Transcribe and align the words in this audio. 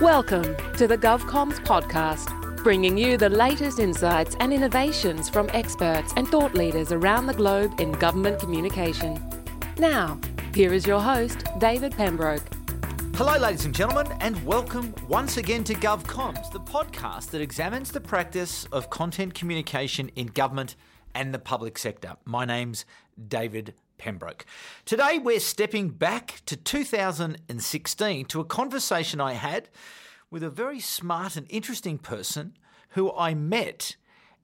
Welcome 0.00 0.56
to 0.76 0.88
the 0.88 0.98
GovComms 0.98 1.64
podcast, 1.64 2.64
bringing 2.64 2.98
you 2.98 3.16
the 3.16 3.28
latest 3.28 3.78
insights 3.78 4.34
and 4.40 4.52
innovations 4.52 5.28
from 5.28 5.48
experts 5.52 6.12
and 6.16 6.26
thought 6.26 6.54
leaders 6.54 6.90
around 6.90 7.26
the 7.26 7.32
globe 7.32 7.78
in 7.78 7.92
government 7.92 8.40
communication. 8.40 9.22
Now, 9.78 10.18
here 10.52 10.74
is 10.74 10.84
your 10.84 11.00
host, 11.00 11.44
David 11.60 11.92
Pembroke. 11.92 12.42
Hello, 13.14 13.38
ladies 13.38 13.66
and 13.66 13.74
gentlemen, 13.74 14.08
and 14.18 14.44
welcome 14.44 14.92
once 15.06 15.36
again 15.36 15.62
to 15.62 15.74
GovComms, 15.74 16.50
the 16.50 16.58
podcast 16.58 17.30
that 17.30 17.40
examines 17.40 17.92
the 17.92 18.00
practice 18.00 18.66
of 18.72 18.90
content 18.90 19.34
communication 19.34 20.08
in 20.16 20.26
government 20.26 20.74
and 21.14 21.32
the 21.32 21.38
public 21.38 21.78
sector. 21.78 22.16
My 22.24 22.44
name's 22.44 22.84
David 23.28 23.74
Pembroke. 23.98 24.44
Today, 24.84 25.18
we're 25.18 25.40
stepping 25.40 25.88
back 25.90 26.42
to 26.46 26.56
2016 26.56 28.24
to 28.26 28.40
a 28.40 28.44
conversation 28.44 29.20
I 29.20 29.34
had 29.34 29.68
with 30.30 30.42
a 30.42 30.50
very 30.50 30.80
smart 30.80 31.36
and 31.36 31.46
interesting 31.48 31.98
person 31.98 32.56
who 32.90 33.12
I 33.12 33.34
met 33.34 33.96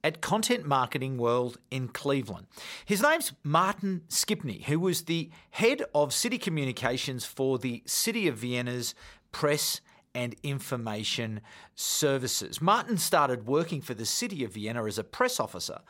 at 0.03 0.21
Content 0.21 0.65
Marketing 0.65 1.19
World 1.19 1.59
in 1.71 1.89
Cleveland. 1.89 2.47
His 2.85 3.03
name's 3.03 3.33
Martin 3.43 4.03
Schipany, 4.09 4.65
who 4.65 4.81
was 4.81 5.03
the 5.03 5.31
head 5.51 5.83
of 5.95 6.15
city 6.15 6.39
communications 6.39 7.25
for 7.25 7.59
the 7.59 7.83
City 7.87 8.27
of 8.29 8.39
Vienna's 8.39 8.95
press 9.33 9.81
and 10.15 10.35
information 10.43 11.41
services. 11.75 12.61
Martin 12.61 12.99
started 12.99 13.47
working 13.47 13.81
for 13.81 13.95
the 13.95 14.07
City 14.07 14.45
of 14.45 14.55
Vienna 14.55 14.85
as 14.85 14.99
a 14.99 15.05
press 15.05 15.39
officer 15.39 15.81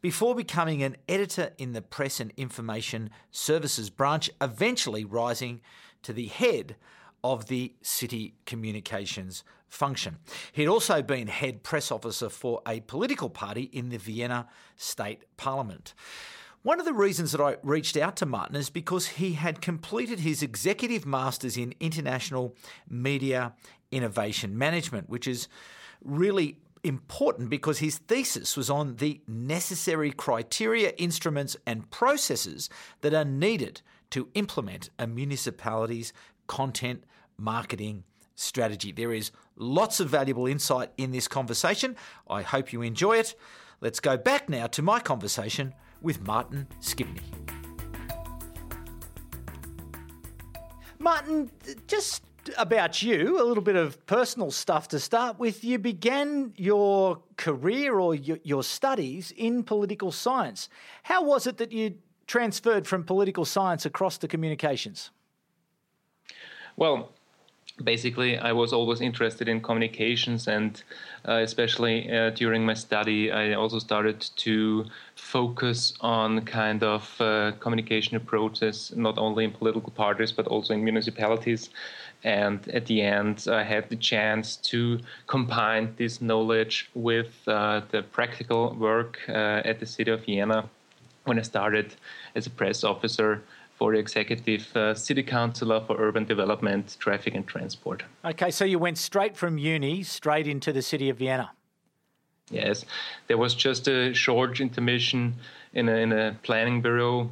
before 0.00 0.34
becoming 0.34 0.82
an 0.82 0.96
editor 1.08 1.52
in 1.58 1.72
the 1.72 1.82
press 1.82 2.20
and 2.20 2.32
information 2.36 3.10
services 3.30 3.90
branch, 3.90 4.30
eventually 4.40 5.04
rising 5.04 5.60
to 6.02 6.12
the 6.12 6.26
head 6.26 6.76
of 7.24 7.46
the 7.46 7.74
city 7.82 8.34
communications 8.46 9.42
function. 9.68 10.18
He'd 10.52 10.68
also 10.68 11.02
been 11.02 11.28
head 11.28 11.62
press 11.62 11.90
officer 11.90 12.28
for 12.28 12.62
a 12.66 12.80
political 12.80 13.28
party 13.28 13.64
in 13.72 13.90
the 13.90 13.98
Vienna 13.98 14.48
State 14.76 15.24
Parliament. 15.36 15.94
One 16.68 16.80
of 16.80 16.84
the 16.84 16.92
reasons 16.92 17.32
that 17.32 17.40
I 17.40 17.56
reached 17.62 17.96
out 17.96 18.14
to 18.16 18.26
Martin 18.26 18.54
is 18.54 18.68
because 18.68 19.06
he 19.06 19.32
had 19.32 19.62
completed 19.62 20.20
his 20.20 20.42
executive 20.42 21.06
masters 21.06 21.56
in 21.56 21.74
international 21.80 22.54
media 22.90 23.54
innovation 23.90 24.58
management, 24.58 25.08
which 25.08 25.26
is 25.26 25.48
really 26.04 26.58
important 26.84 27.48
because 27.48 27.78
his 27.78 27.96
thesis 27.96 28.54
was 28.54 28.68
on 28.68 28.96
the 28.96 29.22
necessary 29.26 30.10
criteria, 30.10 30.92
instruments, 30.98 31.56
and 31.64 31.90
processes 31.90 32.68
that 33.00 33.14
are 33.14 33.24
needed 33.24 33.80
to 34.10 34.28
implement 34.34 34.90
a 34.98 35.06
municipality's 35.06 36.12
content 36.48 37.02
marketing 37.38 38.04
strategy. 38.34 38.92
There 38.92 39.14
is 39.14 39.30
lots 39.56 40.00
of 40.00 40.10
valuable 40.10 40.46
insight 40.46 40.90
in 40.98 41.12
this 41.12 41.28
conversation. 41.28 41.96
I 42.28 42.42
hope 42.42 42.74
you 42.74 42.82
enjoy 42.82 43.16
it. 43.16 43.34
Let's 43.80 44.00
go 44.00 44.18
back 44.18 44.50
now 44.50 44.66
to 44.66 44.82
my 44.82 45.00
conversation 45.00 45.72
with 46.02 46.26
Martin 46.26 46.66
Schipany. 46.80 47.22
Martin, 50.98 51.50
just 51.86 52.22
about 52.56 53.02
you, 53.02 53.42
a 53.42 53.44
little 53.44 53.62
bit 53.62 53.76
of 53.76 54.04
personal 54.06 54.50
stuff 54.50 54.88
to 54.88 54.98
start 54.98 55.38
with. 55.38 55.62
You 55.62 55.78
began 55.78 56.52
your 56.56 57.20
career 57.36 57.98
or 57.98 58.14
your, 58.14 58.38
your 58.42 58.62
studies 58.62 59.32
in 59.36 59.62
political 59.62 60.10
science. 60.12 60.68
How 61.02 61.22
was 61.22 61.46
it 61.46 61.58
that 61.58 61.72
you 61.72 61.94
transferred 62.26 62.86
from 62.86 63.04
political 63.04 63.44
science 63.44 63.86
across 63.86 64.18
to 64.18 64.28
communications? 64.28 65.10
Well, 66.76 67.12
basically, 67.82 68.38
I 68.38 68.52
was 68.52 68.72
always 68.72 69.00
interested 69.00 69.48
in 69.48 69.60
communications, 69.60 70.48
and 70.48 70.82
uh, 71.26 71.40
especially 71.42 72.10
uh, 72.10 72.30
during 72.30 72.64
my 72.64 72.74
study, 72.74 73.30
I 73.30 73.54
also 73.54 73.78
started 73.78 74.20
to 74.36 74.86
focus 75.14 75.94
on 76.00 76.44
kind 76.44 76.82
of 76.82 77.20
uh, 77.20 77.52
communication 77.60 78.16
approaches, 78.16 78.92
not 78.96 79.18
only 79.18 79.44
in 79.44 79.52
political 79.52 79.90
parties 79.90 80.32
but 80.32 80.46
also 80.46 80.74
in 80.74 80.84
municipalities. 80.84 81.70
And 82.24 82.66
at 82.68 82.86
the 82.86 83.02
end, 83.02 83.46
I 83.48 83.62
had 83.62 83.88
the 83.90 83.96
chance 83.96 84.56
to 84.56 84.98
combine 85.28 85.94
this 85.96 86.20
knowledge 86.20 86.90
with 86.94 87.46
uh, 87.46 87.82
the 87.90 88.02
practical 88.02 88.74
work 88.74 89.20
uh, 89.28 89.62
at 89.64 89.78
the 89.78 89.86
city 89.86 90.10
of 90.10 90.24
Vienna 90.24 90.68
when 91.24 91.38
I 91.38 91.42
started 91.42 91.94
as 92.34 92.46
a 92.46 92.50
press 92.50 92.82
officer 92.82 93.42
for 93.78 93.92
the 93.92 93.98
executive 93.98 94.76
uh, 94.76 94.92
city 94.92 95.22
councillor 95.22 95.80
for 95.86 95.96
urban 95.98 96.24
development, 96.24 96.96
traffic, 96.98 97.34
and 97.34 97.46
transport. 97.46 98.02
Okay, 98.24 98.50
so 98.50 98.64
you 98.64 98.78
went 98.78 98.98
straight 98.98 99.36
from 99.36 99.56
uni 99.56 100.02
straight 100.02 100.48
into 100.48 100.72
the 100.72 100.82
city 100.82 101.08
of 101.08 101.18
Vienna. 101.18 101.52
Yes, 102.50 102.84
there 103.28 103.38
was 103.38 103.54
just 103.54 103.88
a 103.88 104.12
short 104.14 104.60
intermission 104.60 105.34
in 105.74 105.88
a, 105.88 105.96
in 105.96 106.12
a 106.12 106.36
planning 106.42 106.82
bureau, 106.82 107.30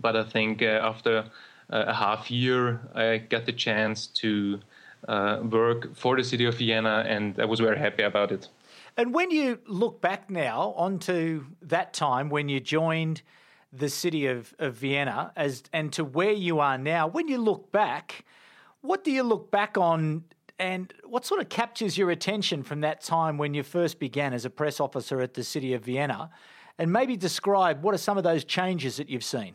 but 0.00 0.16
I 0.16 0.24
think 0.24 0.60
uh, 0.60 0.66
after 0.82 1.24
a 1.70 1.94
half 1.94 2.30
year, 2.30 2.80
I 2.94 3.18
got 3.18 3.46
the 3.46 3.52
chance 3.52 4.06
to 4.08 4.60
uh, 5.08 5.40
work 5.42 5.94
for 5.94 6.16
the 6.16 6.24
city 6.24 6.44
of 6.44 6.58
Vienna, 6.58 7.04
and 7.06 7.38
I 7.40 7.44
was 7.44 7.60
very 7.60 7.78
happy 7.78 8.02
about 8.02 8.32
it. 8.32 8.48
And 8.96 9.14
when 9.14 9.30
you 9.30 9.60
look 9.66 10.00
back 10.00 10.28
now 10.28 10.74
onto 10.76 11.46
that 11.62 11.94
time 11.94 12.28
when 12.28 12.48
you 12.48 12.60
joined 12.60 13.22
the 13.72 13.88
city 13.88 14.26
of, 14.26 14.54
of 14.58 14.74
Vienna 14.74 15.32
as 15.36 15.62
and 15.72 15.92
to 15.92 16.04
where 16.04 16.32
you 16.32 16.60
are 16.60 16.78
now, 16.78 17.06
when 17.06 17.28
you 17.28 17.38
look 17.38 17.70
back, 17.72 18.24
what 18.80 19.04
do 19.04 19.10
you 19.10 19.22
look 19.22 19.50
back 19.50 19.78
on 19.78 20.24
and 20.58 20.92
what 21.04 21.24
sort 21.24 21.40
of 21.40 21.48
captures 21.48 21.96
your 21.96 22.10
attention 22.10 22.62
from 22.62 22.80
that 22.82 23.00
time 23.00 23.38
when 23.38 23.54
you 23.54 23.62
first 23.62 23.98
began 23.98 24.34
as 24.34 24.44
a 24.44 24.50
press 24.50 24.80
officer 24.80 25.20
at 25.20 25.34
the 25.34 25.44
city 25.44 25.74
of 25.74 25.84
Vienna? 25.84 26.30
And 26.78 26.92
maybe 26.92 27.16
describe 27.16 27.82
what 27.82 27.94
are 27.94 27.98
some 27.98 28.18
of 28.18 28.24
those 28.24 28.44
changes 28.44 28.96
that 28.96 29.08
you've 29.08 29.24
seen? 29.24 29.54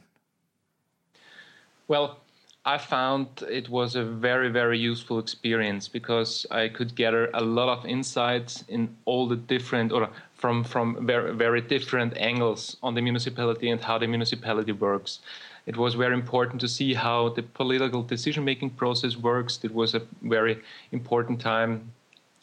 Well, 1.88 2.20
I 2.68 2.80
found 2.80 3.28
it 3.48 3.70
was 3.70 3.96
a 3.96 4.04
very, 4.04 4.50
very 4.50 4.80
useful 4.80 5.20
experience 5.20 5.88
because 5.88 6.48
I 6.50 6.68
could 6.68 6.96
gather 6.96 7.30
a 7.36 7.42
lot 7.42 7.70
of 7.70 7.86
insights 7.86 8.64
in 8.68 8.96
all 9.06 9.28
the 9.28 9.36
different, 9.36 9.92
or 9.92 10.10
from, 10.36 10.64
from 10.64 11.06
very, 11.06 11.34
very 11.34 11.62
different 11.62 12.16
angles 12.18 12.78
on 12.84 12.94
the 12.94 13.02
municipality 13.02 13.70
and 13.70 13.82
how 13.82 13.98
the 13.98 14.08
municipality 14.08 14.72
works. 14.72 15.20
It 15.66 15.78
was 15.78 15.96
very 15.96 16.14
important 16.14 16.62
to 16.62 16.68
see 16.68 16.94
how 16.94 17.30
the 17.30 17.42
political 17.42 18.04
decision 18.04 18.44
making 18.46 18.72
process 18.72 19.18
works. 19.18 19.60
It 19.64 19.74
was 19.74 19.96
a 19.96 20.02
very 20.22 20.62
important 20.92 21.42
time 21.42 21.92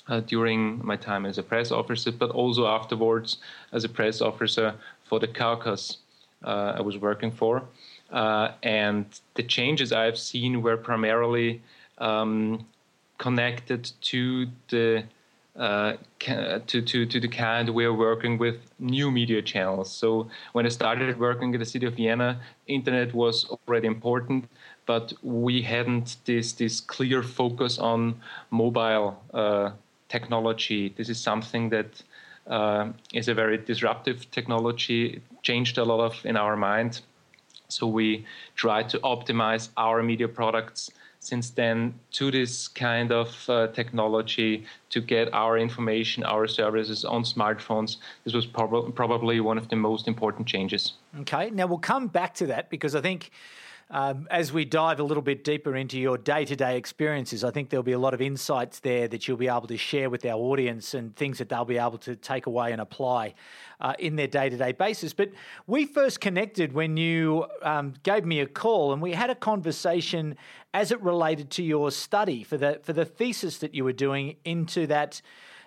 uh, 0.08 0.20
during 0.20 0.84
my 0.84 0.96
time 0.96 1.26
as 1.26 1.38
a 1.38 1.42
press 1.42 1.70
officer, 1.70 2.10
but 2.10 2.30
also 2.30 2.66
afterwards 2.66 3.38
as 3.72 3.84
a 3.84 3.88
press 3.88 4.20
officer 4.20 4.74
for 5.04 5.20
the 5.20 5.28
caucus 5.28 5.98
uh, 6.44 6.74
I 6.76 6.80
was 6.80 6.98
working 6.98 7.30
for. 7.30 7.62
Uh, 8.10 8.52
and 8.62 9.06
the 9.34 9.42
changes 9.42 9.92
I've 9.92 10.18
seen 10.18 10.62
were 10.62 10.76
primarily 10.76 11.62
um, 11.98 12.66
connected 13.18 13.90
to 14.02 14.48
the 14.68 15.04
uh, 15.56 15.94
to, 16.18 16.80
to, 16.80 17.06
to 17.06 17.20
the 17.20 17.28
kind 17.28 17.68
we're 17.74 17.92
working 17.92 18.38
with 18.38 18.56
new 18.78 19.10
media 19.10 19.42
channels. 19.42 19.90
So 19.90 20.28
when 20.52 20.66
I 20.66 20.70
started 20.70 21.18
working 21.18 21.54
at 21.54 21.60
the 21.60 21.66
city 21.66 21.86
of 21.86 21.94
Vienna, 21.94 22.40
internet 22.66 23.12
was 23.14 23.44
already 23.44 23.86
important, 23.86 24.48
but 24.86 25.12
we 25.22 25.62
hadn't 25.62 26.16
this 26.24 26.52
this 26.52 26.80
clear 26.80 27.22
focus 27.22 27.78
on 27.78 28.20
mobile 28.50 29.22
uh, 29.34 29.70
technology. 30.08 30.94
This 30.96 31.08
is 31.08 31.20
something 31.20 31.68
that 31.70 32.02
uh, 32.46 32.92
is 33.12 33.28
a 33.28 33.34
very 33.34 33.58
disruptive 33.58 34.30
technology. 34.30 35.14
It 35.14 35.22
changed 35.42 35.78
a 35.78 35.84
lot 35.84 36.00
of 36.00 36.24
in 36.24 36.36
our 36.36 36.56
mind 36.56 37.02
so 37.72 37.86
we 37.86 38.26
try 38.54 38.82
to 38.82 38.98
optimize 38.98 39.70
our 39.76 40.02
media 40.02 40.28
products 40.28 40.90
since 41.22 41.50
then 41.50 41.94
to 42.10 42.32
this 42.32 42.66
kind 42.66 43.12
of 43.12 43.48
uh, 43.48 43.68
technology 43.68 44.64
to 44.90 45.00
get 45.00 45.32
our 45.32 45.56
information, 45.56 46.24
our 46.24 46.48
services 46.48 47.04
on 47.04 47.22
smartphones. 47.22 47.98
This 48.24 48.34
was 48.34 48.44
prob- 48.44 48.92
probably 48.96 49.38
one 49.38 49.56
of 49.56 49.68
the 49.68 49.76
most 49.76 50.08
important 50.08 50.48
changes. 50.48 50.94
Okay, 51.20 51.50
now 51.50 51.66
we'll 51.66 51.78
come 51.78 52.08
back 52.08 52.34
to 52.34 52.46
that 52.46 52.70
because 52.70 52.96
I 52.96 53.00
think 53.00 53.30
um, 53.92 54.26
as 54.30 54.54
we 54.54 54.64
dive 54.64 55.00
a 55.00 55.02
little 55.02 55.22
bit 55.22 55.44
deeper 55.44 55.76
into 55.76 56.00
your 56.00 56.16
day 56.16 56.46
to 56.46 56.56
day 56.56 56.78
experiences, 56.78 57.44
I 57.44 57.50
think 57.50 57.68
there'll 57.68 57.84
be 57.84 57.92
a 57.92 57.98
lot 57.98 58.14
of 58.14 58.22
insights 58.22 58.80
there 58.80 59.06
that 59.08 59.28
you'll 59.28 59.36
be 59.36 59.48
able 59.48 59.66
to 59.66 59.76
share 59.76 60.08
with 60.08 60.24
our 60.24 60.38
audience 60.38 60.94
and 60.94 61.14
things 61.14 61.36
that 61.38 61.50
they'll 61.50 61.66
be 61.66 61.76
able 61.76 61.98
to 61.98 62.16
take 62.16 62.46
away 62.46 62.72
and 62.72 62.80
apply 62.80 63.34
uh, 63.82 63.92
in 63.98 64.16
their 64.16 64.26
day 64.26 64.48
to 64.48 64.56
day 64.56 64.72
basis. 64.72 65.12
But 65.12 65.30
we 65.66 65.84
first 65.84 66.20
connected 66.20 66.72
when 66.72 66.96
you 66.96 67.44
um, 67.60 67.92
gave 68.02 68.24
me 68.24 68.40
a 68.40 68.46
call 68.46 68.94
and 68.94 69.02
we 69.02 69.12
had 69.12 69.28
a 69.28 69.34
conversation 69.34 70.36
as 70.72 70.90
it 70.90 71.00
related 71.02 71.50
to 71.50 71.62
your 71.62 71.90
study 71.90 72.42
for 72.44 72.56
the, 72.56 72.80
for 72.82 72.94
the 72.94 73.04
thesis 73.04 73.58
that 73.58 73.74
you 73.74 73.84
were 73.84 73.92
doing 73.92 74.36
into 74.46 74.86
that 74.86 75.20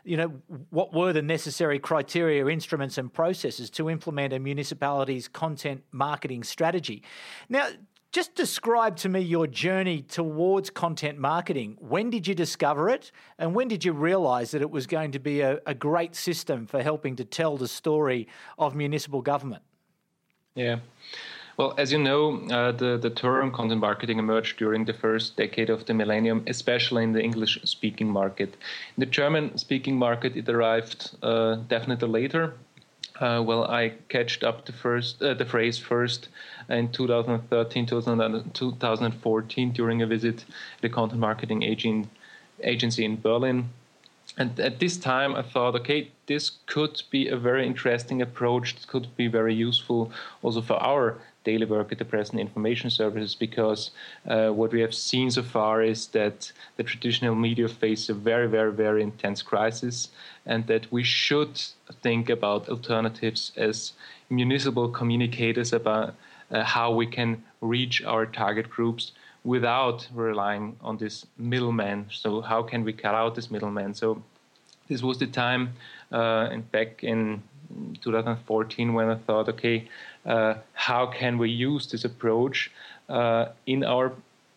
you 0.04 0.18
know, 0.18 0.28
what 0.70 0.94
were 0.94 1.12
the 1.14 1.22
necessary 1.22 1.80
criteria, 1.80 2.46
instruments, 2.46 3.00
and 3.00 3.12
processes 3.12 3.72
to 3.72 3.90
implement 3.90 4.34
a 4.34 4.40
municipality's 4.40 5.28
content 5.28 5.84
marketing 5.92 6.44
strategy. 6.44 7.02
Now, 7.50 7.70
just 8.16 8.34
describe 8.34 8.96
to 8.96 9.10
me 9.10 9.20
your 9.20 9.46
journey 9.46 10.02
towards 10.02 10.70
content 10.70 11.20
marketing. 11.20 11.76
When 11.82 12.10
did 12.10 12.26
you 12.26 12.34
discover 12.34 12.90
it? 12.90 13.12
And 13.38 13.54
when 13.54 13.68
did 13.68 13.84
you 13.84 13.92
realize 13.92 14.52
that 14.52 14.62
it 14.62 14.72
was 14.72 14.88
going 14.88 15.12
to 15.12 15.20
be 15.20 15.42
a, 15.42 15.60
a 15.66 15.74
great 15.74 16.16
system 16.16 16.66
for 16.66 16.82
helping 16.82 17.18
to 17.18 17.26
tell 17.26 17.58
the 17.58 17.68
story 17.68 18.30
of 18.58 18.74
municipal 18.74 19.22
government? 19.22 19.64
Yeah. 20.56 20.78
Well, 21.58 21.74
as 21.78 21.92
you 21.92 22.00
know, 22.00 22.40
uh, 22.52 22.72
the, 22.72 22.98
the 22.98 23.10
term 23.10 23.52
content 23.52 23.82
marketing 23.82 24.20
emerged 24.20 24.58
during 24.58 24.86
the 24.86 24.94
first 24.94 25.36
decade 25.36 25.70
of 25.70 25.86
the 25.86 25.94
millennium, 25.94 26.46
especially 26.48 27.04
in 27.04 27.12
the 27.12 27.22
English 27.22 27.60
speaking 27.66 28.10
market. 28.10 28.54
In 28.96 29.00
the 29.00 29.08
German 29.08 29.58
speaking 29.58 29.98
market, 29.98 30.38
it 30.38 30.48
arrived 30.48 31.18
uh, 31.22 31.56
definitely 31.68 32.08
later. 32.08 32.54
Uh, 33.20 33.42
well, 33.46 33.64
I 33.64 33.94
catched 34.10 34.44
up 34.44 34.66
the 34.66 34.74
first 34.74 35.22
uh, 35.22 35.34
the 35.34 35.46
phrase 35.46 35.78
first 35.78 36.28
in 36.70 36.92
2013, 36.92 37.86
2014 37.86 39.72
during 39.72 40.02
a 40.02 40.08
visit 40.08 40.40
to 40.40 40.46
the 40.82 40.90
content 40.90 41.22
marketing 41.22 41.64
agency 42.62 43.06
in 43.06 43.22
Berlin. 43.22 43.70
And 44.38 44.60
at 44.60 44.80
this 44.80 44.98
time, 44.98 45.34
I 45.34 45.44
thought, 45.44 45.76
okay, 45.76 46.12
this 46.26 46.52
could 46.66 47.04
be 47.10 47.30
a 47.30 47.38
very 47.38 47.66
interesting 47.66 48.22
approach. 48.22 48.74
It 48.74 48.88
could 48.88 49.08
be 49.16 49.28
very 49.28 49.54
useful 49.54 50.12
also 50.42 50.62
for 50.62 50.76
our 50.76 51.18
daily 51.46 51.66
work 51.66 51.92
at 51.92 51.98
the 52.00 52.06
press 52.06 52.32
and 52.32 52.40
information 52.40 52.90
services 52.90 53.36
because 53.36 53.92
uh, 54.28 54.50
what 54.50 54.72
we 54.74 54.82
have 54.82 54.94
seen 54.94 55.32
so 55.32 55.44
far 55.44 55.82
is 55.82 56.08
that 56.08 56.52
the 56.76 56.84
traditional 56.84 57.36
media 57.36 57.68
face 57.70 58.10
a 58.10 58.14
very, 58.14 58.48
very, 58.48 58.74
very 58.74 59.02
intense 59.02 59.42
crisis 59.42 60.10
and 60.46 60.68
that 60.68 60.92
we 60.92 61.04
should 61.04 61.62
think 62.02 62.30
about 62.30 62.68
alternatives 62.68 63.52
as 63.56 63.94
municipal 64.30 64.90
communicators 64.90 65.72
about 65.72 66.16
uh, 66.52 66.64
how 66.64 66.92
we 66.92 67.08
can 67.08 67.44
reach 67.62 68.04
our 68.04 68.26
target 68.26 68.70
groups 68.70 69.12
without 69.44 70.08
relying 70.14 70.76
on 70.82 70.98
this 70.98 71.26
middleman. 71.38 72.08
So 72.12 72.42
how 72.42 72.64
can 72.64 72.84
we 72.84 72.94
cut 72.94 73.16
out 73.16 73.36
this 73.36 73.52
middleman? 73.52 73.94
So 73.94 74.24
this 74.88 75.02
was 75.02 75.18
the 75.20 75.28
time, 75.28 75.74
uh, 76.12 76.50
and 76.52 76.72
back 76.72 77.04
in 77.04 77.44
2014 78.02 78.94
when 78.94 79.10
I 79.10 79.16
thought, 79.16 79.50
okay, 79.50 79.88
how 80.26 81.08
can 81.08 81.38
we 81.38 81.50
use 81.50 81.92
this 81.92 82.06
approach 82.06 82.72
uh, 83.10 83.48
in 83.66 83.84
our 83.84 84.12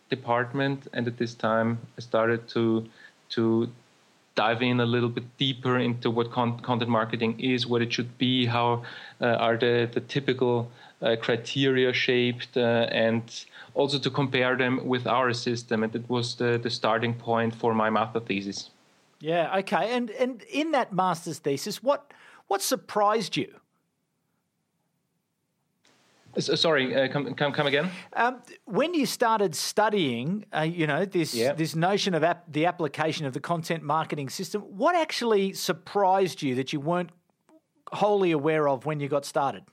department? 0.09 0.87
And 0.93 1.07
at 1.07 1.17
this 1.17 1.33
time, 1.33 1.79
I 1.97 2.01
started 2.01 2.47
to 2.49 2.85
to 3.29 3.69
dive 4.35 4.61
in 4.61 4.79
a 4.79 4.85
little 4.85 5.09
bit 5.09 5.25
deeper 5.37 5.77
into 5.77 6.09
what 6.09 6.31
con- 6.31 6.59
content 6.61 6.89
marketing 6.89 7.39
is, 7.39 7.67
what 7.67 7.81
it 7.81 7.91
should 7.93 8.17
be, 8.17 8.45
how 8.45 8.83
uh, 9.21 9.45
are 9.45 9.57
the 9.57 9.89
the 9.91 10.01
typical 10.01 10.71
uh, 11.01 11.15
criteria 11.21 11.93
shaped, 11.93 12.57
uh, 12.57 13.05
and 13.05 13.23
also 13.73 13.99
to 13.99 14.09
compare 14.09 14.55
them 14.57 14.87
with 14.87 15.05
our 15.07 15.33
system. 15.33 15.83
And 15.83 15.95
it 15.95 16.09
was 16.09 16.35
the, 16.35 16.59
the 16.61 16.69
starting 16.69 17.13
point 17.13 17.55
for 17.55 17.73
my 17.73 17.89
master 17.89 18.19
thesis. 18.19 18.69
Yeah, 19.19 19.57
okay. 19.59 19.95
And 19.95 20.09
and 20.11 20.41
in 20.43 20.71
that 20.71 20.93
master's 20.93 21.39
thesis, 21.39 21.83
what 21.83 22.13
what 22.47 22.61
surprised 22.61 23.37
you? 23.37 23.53
Sorry, 26.37 26.95
uh, 26.95 27.07
come, 27.07 27.33
come 27.33 27.51
come 27.51 27.67
again. 27.67 27.89
Um, 28.13 28.41
when 28.65 28.93
you 28.93 29.05
started 29.05 29.55
studying, 29.55 30.45
uh, 30.55 30.61
you 30.61 30.85
know 30.85 31.05
this 31.05 31.33
yeah. 31.33 31.53
this 31.53 31.75
notion 31.75 32.13
of 32.13 32.23
ap- 32.23 32.51
the 32.51 32.65
application 32.65 33.25
of 33.25 33.33
the 33.33 33.39
content 33.39 33.83
marketing 33.83 34.29
system, 34.29 34.61
what 34.61 34.95
actually 34.95 35.53
surprised 35.53 36.41
you 36.41 36.55
that 36.55 36.71
you 36.71 36.79
weren't 36.79 37.09
wholly 37.91 38.31
aware 38.31 38.67
of 38.67 38.85
when 38.85 38.99
you 38.99 39.07
got 39.07 39.25
started? 39.25 39.63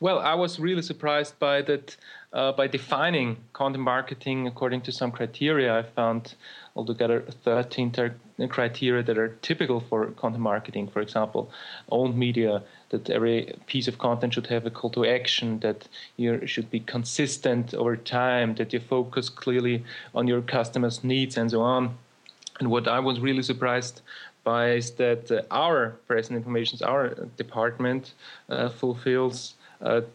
Well, 0.00 0.18
I 0.20 0.34
was 0.34 0.58
really 0.58 0.82
surprised 0.82 1.38
by 1.38 1.62
that. 1.62 1.96
Uh, 2.34 2.50
by 2.50 2.66
defining 2.66 3.36
content 3.52 3.84
marketing 3.84 4.48
according 4.48 4.80
to 4.80 4.90
some 4.90 5.12
criteria, 5.12 5.78
I 5.78 5.82
found 5.84 6.34
altogether 6.74 7.20
13 7.20 7.92
ter- 7.92 8.16
criteria 8.48 9.04
that 9.04 9.16
are 9.16 9.28
typical 9.40 9.78
for 9.78 10.06
content 10.06 10.42
marketing. 10.42 10.88
For 10.88 11.00
example, 11.00 11.48
owned 11.92 12.18
media, 12.18 12.64
that 12.88 13.08
every 13.08 13.54
piece 13.66 13.86
of 13.86 13.98
content 13.98 14.34
should 14.34 14.48
have 14.48 14.66
a 14.66 14.70
call 14.70 14.90
to 14.90 15.06
action, 15.06 15.60
that 15.60 15.86
you 16.16 16.44
should 16.44 16.72
be 16.72 16.80
consistent 16.80 17.72
over 17.72 17.96
time, 17.96 18.56
that 18.56 18.72
you 18.72 18.80
focus 18.80 19.28
clearly 19.28 19.84
on 20.12 20.26
your 20.26 20.42
customers' 20.42 21.04
needs, 21.04 21.36
and 21.36 21.52
so 21.52 21.60
on. 21.60 21.96
And 22.58 22.68
what 22.68 22.88
I 22.88 22.98
was 22.98 23.20
really 23.20 23.44
surprised 23.44 24.02
by 24.42 24.72
is 24.72 24.90
that 24.92 25.30
uh, 25.30 25.42
our 25.52 25.90
press 26.08 26.28
and 26.28 26.36
information, 26.36 26.80
our 26.84 27.14
department, 27.36 28.12
uh, 28.48 28.70
fulfills 28.70 29.54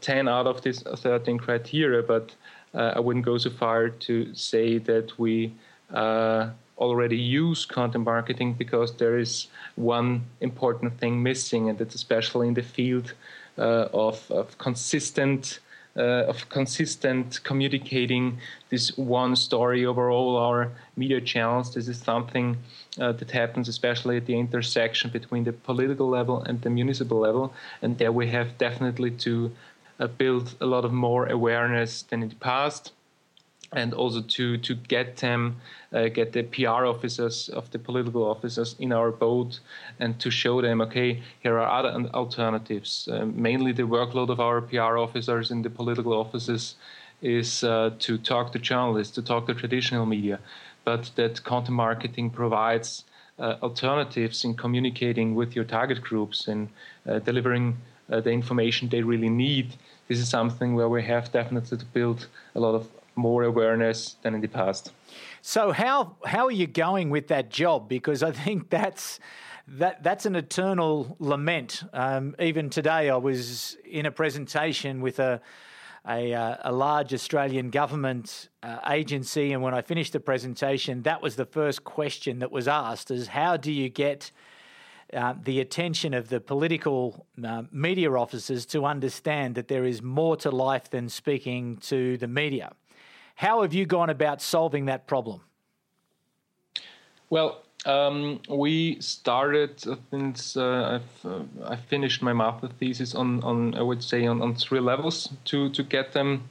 10 0.02 0.28
out 0.28 0.48
of 0.48 0.62
these 0.62 0.82
13 0.82 1.38
criteria, 1.38 2.02
but 2.02 2.36
uh, 2.74 2.94
I 2.96 3.00
wouldn't 3.00 3.26
go 3.26 3.38
so 3.38 3.50
far 3.50 3.90
to 3.90 4.34
say 4.36 4.78
that 4.80 5.18
we 5.18 5.54
uh, 5.94 6.50
already 6.78 7.18
use 7.18 7.66
content 7.66 8.06
marketing 8.06 8.54
because 8.54 8.94
there 8.94 9.18
is 9.18 9.48
one 9.76 10.24
important 10.42 10.98
thing 11.00 11.22
missing, 11.22 11.70
and 11.70 11.78
that's 11.78 11.96
especially 11.96 12.48
in 12.48 12.54
the 12.54 12.64
field 12.64 13.14
uh, 13.58 13.88
of, 13.94 14.30
of 14.32 14.58
consistent. 14.58 15.60
Uh, 15.98 16.24
of 16.28 16.48
consistent 16.50 17.44
communicating 17.44 18.38
this 18.70 18.96
one 18.96 19.36
story 19.36 19.88
over 19.88 20.12
all 20.12 20.38
our 20.38 20.72
media 20.96 21.20
channels. 21.20 21.74
This 21.74 21.88
is 21.88 21.98
something 21.98 22.58
uh, 23.00 23.12
that 23.14 23.32
happens 23.32 23.68
especially 23.68 24.18
at 24.18 24.28
the 24.28 24.38
intersection 24.38 25.10
between 25.10 25.44
the 25.46 25.52
political 25.52 26.08
level 26.08 26.44
and 26.44 26.62
the 26.62 26.70
municipal 26.70 27.20
level. 27.20 27.52
And 27.82 27.98
there 27.98 28.12
we 28.12 28.28
have 28.28 28.58
definitely 28.60 29.12
to 29.26 29.52
uh, 30.00 30.08
build 30.08 30.56
a 30.62 30.68
lot 30.68 30.86
of 30.86 30.94
more 30.94 31.26
awareness 31.26 32.04
than 32.04 32.22
in 32.22 32.30
the 32.30 32.36
past 32.36 32.94
and 33.74 33.94
also 33.94 34.22
to 34.22 34.58
to 34.58 34.76
get 34.76 35.18
them 35.18 35.56
uh, 35.94 36.08
get 36.08 36.34
the 36.34 36.44
PR 36.44 36.86
officers 36.86 37.50
of 37.50 37.70
the 37.72 37.80
political 37.80 38.24
officers 38.24 38.76
in 38.80 38.92
our 38.92 39.12
boat 39.12 39.60
and 40.00 40.20
to 40.20 40.32
show 40.32 40.62
them 40.62 40.82
okay 40.82 41.22
here 41.40 41.58
are 41.60 41.70
other 41.70 42.10
alternatives 42.14 43.08
uh, 43.12 43.26
mainly 43.26 43.72
the 43.72 43.84
workload 43.84 44.30
of 44.30 44.40
our 44.40 44.62
PR 44.62 44.98
officers 44.98 45.52
in 45.52 45.62
the 45.62 45.70
political 45.70 46.14
offices 46.14 46.76
is 47.22 47.64
uh, 47.64 47.92
to 48.00 48.18
talk 48.18 48.52
to 48.52 48.60
journalists 48.60 49.14
to 49.14 49.22
talk 49.22 49.46
to 49.46 49.54
traditional 49.54 50.06
media 50.06 50.40
but 50.84 51.12
that 51.16 51.44
content 51.44 51.76
marketing 51.76 52.30
provides 52.30 53.04
uh, 53.40 53.56
alternatives 53.62 54.44
in 54.44 54.54
communicating 54.54 55.36
with 55.36 55.56
your 55.56 55.66
target 55.66 56.02
groups 56.02 56.48
and 56.48 56.70
uh, 57.08 57.20
delivering 57.20 57.78
uh, 58.12 58.20
the 58.20 58.32
information 58.32 58.90
they 58.90 59.02
really 59.02 59.30
need. 59.30 59.76
This 60.08 60.20
is 60.20 60.28
something 60.28 60.76
where 60.76 60.90
we 60.90 61.04
have 61.04 61.32
definitely 61.32 61.78
to 61.78 61.86
build 61.86 62.28
a 62.56 62.60
lot 62.60 62.76
of 62.76 62.88
more 63.20 63.44
awareness 63.44 64.16
than 64.22 64.34
in 64.34 64.42
the 64.42 64.48
past. 64.48 64.92
So 65.42 65.72
how 65.72 66.18
how 66.26 66.46
are 66.46 66.52
you 66.52 66.68
going 66.68 67.10
with 67.10 67.28
that 67.28 67.50
job? 67.50 67.88
Because 67.88 68.24
I 68.24 68.32
think 68.32 68.70
that's 68.70 69.20
that 69.68 70.04
that's 70.04 70.26
an 70.26 70.36
eternal 70.36 71.16
lament. 71.20 71.84
Um, 71.94 72.36
even 72.40 72.70
today, 72.70 73.10
I 73.10 73.18
was 73.18 73.78
in 73.86 74.06
a 74.06 74.12
presentation 74.12 75.02
with 75.02 75.20
a 75.20 75.42
a, 76.08 76.34
uh, 76.34 76.56
a 76.62 76.72
large 76.72 77.14
Australian 77.14 77.70
government 77.70 78.50
uh, 78.64 78.80
agency. 78.90 79.52
And 79.52 79.62
when 79.62 79.74
I 79.74 79.82
finished 79.82 80.14
the 80.14 80.20
presentation, 80.20 81.04
that 81.04 81.22
was 81.22 81.36
the 81.36 81.46
first 81.46 81.84
question 81.84 82.40
that 82.40 82.52
was 82.52 82.68
asked: 82.68 83.12
is 83.12 83.28
how 83.28 83.58
do 83.58 83.72
you 83.72 83.90
get 83.90 84.32
uh, 85.14 85.34
the 85.44 85.60
attention 85.60 86.14
of 86.14 86.30
the 86.30 86.40
political 86.40 87.26
uh, 87.44 87.64
media 87.72 88.12
officers 88.12 88.66
to 88.68 88.86
understand 88.86 89.56
that 89.56 89.68
there 89.68 89.86
is 89.86 90.02
more 90.02 90.36
to 90.38 90.52
life 90.52 90.90
than 90.90 91.10
speaking 91.10 91.78
to 91.78 92.18
the 92.18 92.28
media? 92.28 92.72
How 93.40 93.62
have 93.62 93.74
you 93.74 93.86
gone 93.86 94.10
about 94.10 94.42
solving 94.42 94.88
that 94.88 95.08
problem? 95.08 95.40
Well, 97.30 97.62
um, 97.86 98.42
we 98.50 99.00
started 99.00 99.80
since 100.12 100.58
uh, 100.58 101.00
I've 101.00 101.26
uh, 101.26 101.44
I 101.64 101.78
finished 101.78 102.22
my 102.22 102.34
master 102.34 102.68
thesis 102.68 103.16
on, 103.16 103.42
on 103.44 103.76
I 103.76 103.82
would 103.82 104.04
say 104.04 104.26
on, 104.26 104.42
on 104.42 104.56
three 104.56 104.82
levels 104.82 105.30
to 105.46 105.70
to 105.70 105.84
get 105.84 106.12
them 106.12 106.50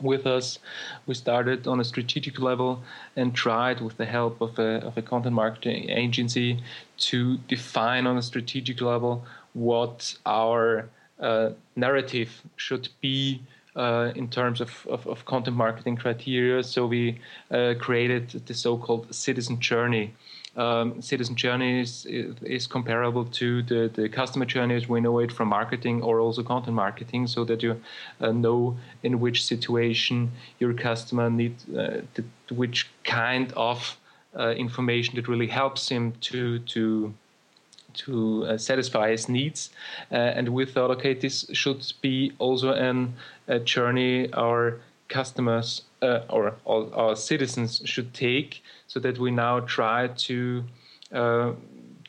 with 0.00 0.26
us. 0.26 0.58
We 1.06 1.14
started 1.14 1.68
on 1.68 1.78
a 1.78 1.84
strategic 1.84 2.40
level 2.40 2.82
and 3.14 3.32
tried 3.32 3.80
with 3.80 3.96
the 3.96 4.06
help 4.06 4.40
of 4.40 4.58
a, 4.58 4.84
of 4.88 4.98
a 4.98 5.02
content 5.02 5.36
marketing 5.36 5.88
agency 5.88 6.64
to 7.10 7.38
define 7.46 8.08
on 8.08 8.18
a 8.18 8.22
strategic 8.22 8.80
level 8.80 9.24
what 9.52 10.18
our 10.26 10.88
uh, 11.20 11.50
narrative 11.76 12.42
should 12.56 12.88
be 13.00 13.40
uh, 13.76 14.12
in 14.14 14.28
terms 14.28 14.60
of, 14.60 14.86
of, 14.88 15.06
of, 15.06 15.24
content 15.24 15.56
marketing 15.56 15.96
criteria. 15.96 16.62
So 16.62 16.86
we 16.86 17.18
uh, 17.50 17.74
created 17.78 18.30
the 18.46 18.54
so-called 18.54 19.12
citizen 19.14 19.58
journey. 19.60 20.14
Um, 20.56 21.02
citizen 21.02 21.34
journey 21.34 21.80
is, 21.80 22.06
is, 22.06 22.68
comparable 22.68 23.24
to 23.24 23.62
the, 23.64 23.90
the 23.92 24.08
customer 24.08 24.44
journey 24.44 24.76
as 24.76 24.88
we 24.88 25.00
know 25.00 25.18
it 25.18 25.32
from 25.32 25.48
marketing 25.48 26.00
or 26.02 26.20
also 26.20 26.44
content 26.44 26.76
marketing, 26.76 27.26
so 27.26 27.44
that 27.44 27.60
you 27.60 27.80
uh, 28.20 28.30
know 28.30 28.76
in 29.02 29.18
which 29.18 29.44
situation 29.44 30.30
your 30.60 30.72
customer 30.72 31.28
needs, 31.28 31.68
uh, 31.70 32.02
which 32.52 32.88
kind 33.02 33.52
of 33.56 33.96
uh, 34.38 34.50
information 34.50 35.16
that 35.16 35.26
really 35.26 35.48
helps 35.48 35.88
him 35.88 36.12
to 36.20 36.60
to 36.60 37.12
to 37.94 38.44
uh, 38.46 38.58
satisfy 38.58 39.10
his 39.10 39.28
needs. 39.28 39.70
Uh, 40.10 40.16
and 40.16 40.48
we 40.48 40.66
thought, 40.66 40.90
okay, 40.90 41.14
this 41.14 41.46
should 41.52 41.92
be 42.00 42.32
also 42.38 42.72
an, 42.72 43.14
a 43.48 43.58
journey 43.58 44.32
our 44.32 44.80
customers 45.08 45.82
uh, 46.02 46.20
or 46.28 46.54
all 46.64 46.92
our 46.94 47.16
citizens 47.16 47.82
should 47.84 48.12
take, 48.14 48.62
so 48.86 49.00
that 49.00 49.18
we 49.18 49.30
now 49.30 49.60
try 49.60 50.08
to 50.08 50.64
uh, 51.12 51.52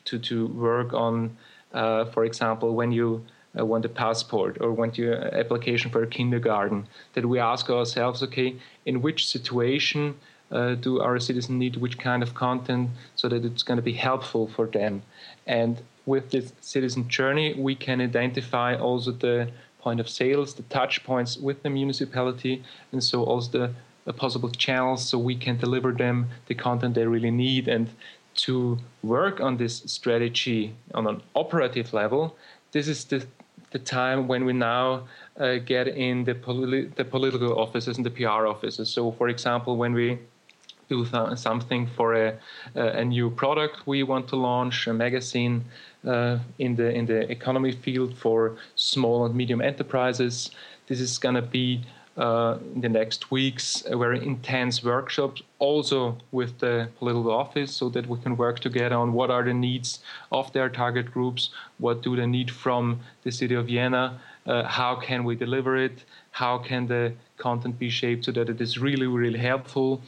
to 0.04 0.18
to 0.18 0.46
work 0.48 0.92
on, 0.92 1.36
uh, 1.72 2.04
for 2.06 2.24
example, 2.24 2.74
when 2.74 2.92
you 2.92 3.24
uh, 3.58 3.64
want 3.64 3.84
a 3.84 3.88
passport 3.88 4.58
or 4.60 4.72
want 4.72 4.98
your 4.98 5.14
application 5.34 5.90
for 5.90 6.02
a 6.02 6.06
kindergarten, 6.06 6.86
that 7.14 7.26
we 7.26 7.38
ask 7.38 7.70
ourselves, 7.70 8.22
okay, 8.22 8.56
in 8.84 9.02
which 9.02 9.28
situation 9.28 10.14
uh, 10.50 10.74
do 10.74 11.00
our 11.00 11.18
citizens 11.18 11.58
need 11.58 11.76
which 11.76 11.98
kind 11.98 12.22
of 12.22 12.34
content 12.34 12.90
so 13.14 13.28
that 13.28 13.44
it's 13.44 13.62
going 13.62 13.76
to 13.76 13.82
be 13.82 13.92
helpful 13.92 14.46
for 14.46 14.66
them. 14.66 15.02
And 15.46 15.82
with 16.04 16.30
this 16.30 16.52
citizen 16.60 17.08
journey, 17.08 17.54
we 17.54 17.74
can 17.74 18.00
identify 18.00 18.76
also 18.76 19.10
the 19.10 19.48
point 19.80 20.00
of 20.00 20.08
sales, 20.08 20.54
the 20.54 20.62
touch 20.64 21.04
points 21.04 21.36
with 21.36 21.62
the 21.62 21.70
municipality, 21.70 22.62
and 22.92 23.02
so 23.02 23.24
also 23.24 23.50
the, 23.58 23.74
the 24.04 24.12
possible 24.12 24.50
channels 24.50 25.08
so 25.08 25.18
we 25.18 25.36
can 25.36 25.56
deliver 25.56 25.92
them 25.92 26.28
the 26.46 26.54
content 26.54 26.94
they 26.94 27.06
really 27.06 27.30
need. 27.30 27.68
And 27.68 27.90
to 28.36 28.78
work 29.02 29.40
on 29.40 29.56
this 29.56 29.82
strategy 29.86 30.74
on 30.94 31.06
an 31.06 31.22
operative 31.34 31.92
level, 31.92 32.36
this 32.72 32.86
is 32.88 33.04
the 33.04 33.26
the 33.72 33.78
time 33.78 34.28
when 34.28 34.44
we 34.44 34.52
now 34.52 35.06
uh, 35.38 35.56
get 35.56 35.88
in 35.88 36.24
the, 36.24 36.34
poli- 36.34 36.86
the 36.96 37.04
political 37.04 37.58
offices 37.58 37.96
and 37.96 38.06
the 38.06 38.10
PR 38.10 38.46
offices. 38.46 38.88
So, 38.88 39.10
for 39.12 39.28
example, 39.28 39.76
when 39.76 39.92
we 39.92 40.18
do 40.88 41.04
th- 41.04 41.38
something 41.38 41.86
for 41.86 42.14
a, 42.14 42.38
a 42.74 43.04
new 43.04 43.30
product 43.30 43.86
we 43.86 44.02
want 44.02 44.28
to 44.28 44.36
launch, 44.36 44.86
a 44.86 44.92
magazine 44.92 45.64
uh, 46.06 46.38
in 46.58 46.76
the 46.76 46.90
in 46.92 47.06
the 47.06 47.30
economy 47.30 47.72
field 47.72 48.16
for 48.16 48.56
small 48.74 49.26
and 49.26 49.34
medium 49.34 49.60
enterprises. 49.60 50.50
This 50.86 51.00
is 51.00 51.18
going 51.18 51.34
to 51.34 51.42
be 51.42 51.82
uh, 52.16 52.58
in 52.74 52.80
the 52.80 52.88
next 52.88 53.30
weeks 53.30 53.82
a 53.86 53.96
very 53.96 54.24
intense 54.24 54.82
workshop, 54.82 55.36
also 55.58 56.16
with 56.32 56.58
the 56.60 56.88
political 56.98 57.30
office 57.30 57.74
so 57.74 57.88
that 57.90 58.06
we 58.06 58.18
can 58.18 58.36
work 58.36 58.60
together 58.60 58.96
on 58.96 59.12
what 59.12 59.30
are 59.30 59.42
the 59.42 59.52
needs 59.52 60.00
of 60.32 60.52
their 60.52 60.68
target 60.68 61.12
groups 61.12 61.50
what 61.78 62.02
do 62.02 62.16
they 62.16 62.26
need 62.26 62.50
from 62.50 63.00
the 63.22 63.30
city 63.30 63.54
of 63.54 63.66
vienna 63.66 64.20
uh, 64.46 64.62
how 64.64 64.94
can 64.94 65.24
we 65.24 65.34
deliver 65.34 65.76
it 65.76 66.04
how 66.30 66.58
can 66.58 66.86
the 66.86 67.12
content 67.36 67.78
be 67.78 67.90
shaped 67.90 68.24
so 68.24 68.32
that 68.32 68.48
it 68.48 68.60
is 68.60 68.78
really 68.78 69.06
really 69.06 69.38
helpful 69.38 70.00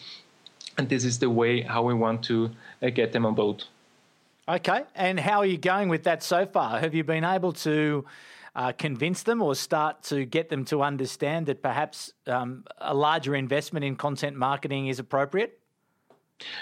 and 0.78 0.88
this 0.88 1.04
is 1.04 1.18
the 1.18 1.28
way 1.28 1.60
how 1.60 1.82
we 1.82 1.92
want 1.92 2.22
to 2.22 2.50
uh, 2.82 2.88
get 2.88 3.12
them 3.12 3.26
on 3.26 3.34
board. 3.34 3.64
Okay, 4.48 4.84
and 4.94 5.20
how 5.20 5.38
are 5.40 5.46
you 5.46 5.58
going 5.58 5.90
with 5.90 6.04
that 6.04 6.22
so 6.22 6.46
far? 6.46 6.80
Have 6.80 6.94
you 6.94 7.04
been 7.04 7.24
able 7.24 7.52
to 7.52 8.06
uh, 8.56 8.72
convince 8.72 9.24
them 9.24 9.42
or 9.42 9.54
start 9.54 10.02
to 10.04 10.24
get 10.24 10.48
them 10.48 10.64
to 10.66 10.82
understand 10.82 11.46
that 11.46 11.60
perhaps 11.60 12.14
um, 12.26 12.64
a 12.78 12.94
larger 12.94 13.34
investment 13.34 13.84
in 13.84 13.96
content 13.96 14.36
marketing 14.36 14.86
is 14.86 14.98
appropriate? 14.98 15.58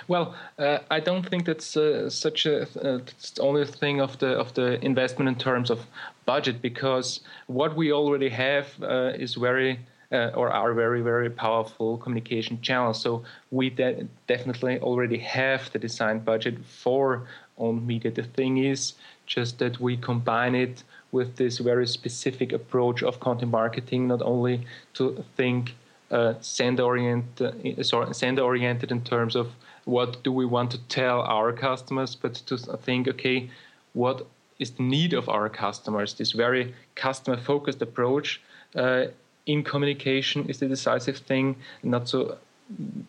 Well, 0.09 0.35
uh, 0.59 0.79
I 0.91 1.01
don't 1.01 1.29
think 1.29 1.45
that's 1.45 1.77
uh, 1.77 2.09
such 2.09 2.47
a 2.47 2.63
uh, 2.83 3.01
only 3.39 3.67
thing 3.67 4.01
of 4.01 4.19
the 4.19 4.29
of 4.29 4.55
the 4.55 4.83
investment 4.85 5.29
in 5.29 5.35
terms 5.37 5.71
of 5.71 5.87
budget 6.25 6.63
because 6.63 7.21
what 7.47 7.77
we 7.77 7.93
already 7.93 8.31
have 8.31 8.67
uh, 8.83 9.13
is 9.15 9.35
very 9.35 9.79
uh, 10.13 10.31
or 10.35 10.51
are 10.51 10.73
very 10.75 11.03
very 11.03 11.31
powerful 11.31 11.99
communication 11.99 12.61
channels. 12.61 13.01
So 13.01 13.25
we 13.51 13.71
de- 13.71 14.09
definitely 14.27 14.79
already 14.81 15.19
have 15.19 15.71
the 15.73 15.79
design 15.79 16.21
budget 16.21 16.65
for 16.65 17.27
owned 17.59 17.87
media. 17.87 18.11
The 18.11 18.23
thing 18.23 18.59
is 18.59 18.95
just 19.27 19.59
that 19.59 19.81
we 19.81 19.97
combine 19.97 20.55
it 20.55 20.85
with 21.13 21.37
this 21.37 21.59
very 21.59 21.87
specific 21.87 22.53
approach 22.53 23.03
of 23.03 23.21
content 23.21 23.51
marketing, 23.51 24.09
not 24.09 24.23
only 24.23 24.67
to 24.95 25.25
think 25.37 25.75
uh, 26.11 26.35
send 26.41 26.79
oriented, 26.81 27.79
uh, 27.79 27.83
sorry, 27.83 28.15
send 28.15 28.39
oriented 28.39 28.93
in 28.93 29.03
terms 29.03 29.35
of 29.35 29.49
what 29.85 30.23
do 30.23 30.33
we 30.33 30.47
want 30.47 30.71
to 30.71 30.79
tell 30.89 31.23
our 31.23 31.53
customers, 31.53 32.15
but 32.15 32.35
to 32.35 32.57
think, 32.59 33.09
okay, 33.09 33.51
what 33.93 34.27
is 34.59 34.71
the 34.73 34.83
need 34.83 35.13
of 35.13 35.29
our 35.29 35.49
customers? 35.49 36.15
This 36.15 36.33
very 36.33 36.75
customer 36.95 37.37
focused 37.37 37.83
approach 37.83 38.41
uh, 38.75 39.07
in 39.47 39.62
communication 39.62 40.49
is 40.49 40.59
the 40.59 40.69
decisive 40.69 41.19
thing, 41.19 41.57
not 41.83 42.09
so 42.09 42.38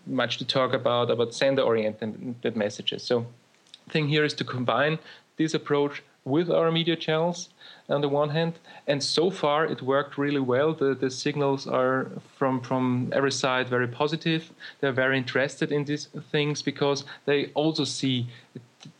much 0.05 0.37
to 0.37 0.45
talk 0.45 0.73
about 0.73 1.09
about 1.09 1.33
sender 1.33 1.63
oriented 1.63 2.55
messages. 2.55 3.03
So, 3.03 3.25
thing 3.89 4.07
here 4.07 4.23
is 4.23 4.33
to 4.35 4.43
combine 4.43 4.99
this 5.37 5.53
approach 5.53 6.03
with 6.25 6.51
our 6.51 6.71
media 6.71 6.95
channels 6.95 7.49
on 7.89 8.01
the 8.01 8.09
one 8.09 8.29
hand, 8.29 8.53
and 8.85 9.01
so 9.01 9.31
far 9.31 9.65
it 9.65 9.81
worked 9.81 10.17
really 10.17 10.41
well. 10.41 10.73
The 10.73 10.93
the 10.93 11.09
signals 11.09 11.67
are 11.67 12.11
from 12.37 12.61
from 12.61 13.09
every 13.13 13.31
side 13.31 13.67
very 13.69 13.87
positive. 13.87 14.51
They're 14.79 14.99
very 15.03 15.17
interested 15.17 15.71
in 15.71 15.85
these 15.85 16.07
things 16.31 16.61
because 16.61 17.05
they 17.25 17.51
also 17.55 17.85
see 17.85 18.27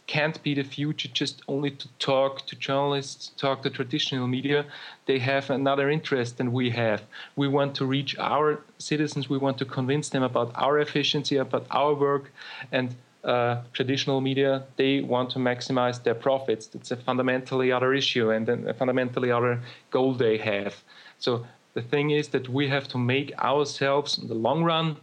can't 0.08 0.42
be 0.42 0.54
the 0.56 0.64
future 0.64 1.10
just 1.10 1.42
only 1.48 1.72
to 1.72 1.88
talk 2.00 2.46
to 2.48 2.56
journalists, 2.56 3.32
talk 3.38 3.62
to 3.64 3.70
traditional 3.70 4.28
media. 4.28 4.66
They 5.06 5.20
have 5.20 5.50
another 5.50 5.90
interest 5.90 6.38
than 6.38 6.52
we 6.54 6.70
have. 6.72 7.04
We 7.36 7.48
want 7.48 7.76
to 7.76 7.86
reach 7.86 8.18
our 8.18 8.62
citizens, 8.78 9.30
we 9.30 9.38
want 9.38 9.58
to 9.60 9.66
convince 9.66 10.10
them 10.10 10.24
about 10.24 10.52
our 10.56 10.80
efficiency, 10.80 11.36
about 11.38 11.68
our 11.72 11.94
work, 11.94 12.32
and 12.72 12.96
uh, 13.24 13.62
traditional 13.74 14.22
media, 14.22 14.64
they 14.78 15.02
want 15.02 15.30
to 15.32 15.40
maximize 15.40 16.02
their 16.02 16.16
profits. 16.16 16.68
That's 16.68 16.92
a 16.92 16.96
fundamentally 16.96 17.74
other 17.74 17.94
issue 17.94 18.32
and 18.32 18.48
a 18.48 18.74
fundamentally 18.74 19.32
other 19.32 19.60
goal 19.92 20.14
they 20.14 20.38
have. 20.38 20.82
So 21.20 21.46
the 21.74 21.82
thing 21.82 22.12
is 22.12 22.30
that 22.30 22.48
we 22.48 22.70
have 22.70 22.88
to 22.90 22.98
make 22.98 23.38
ourselves, 23.40 24.18
in 24.18 24.30
the 24.30 24.34
long 24.34 24.64
run, 24.64 24.98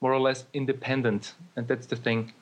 more 0.00 0.12
or 0.12 0.20
less 0.20 0.44
independent. 0.52 1.34
And 1.56 1.66
that's 1.66 1.86
the 1.86 1.96
thing. 1.96 2.32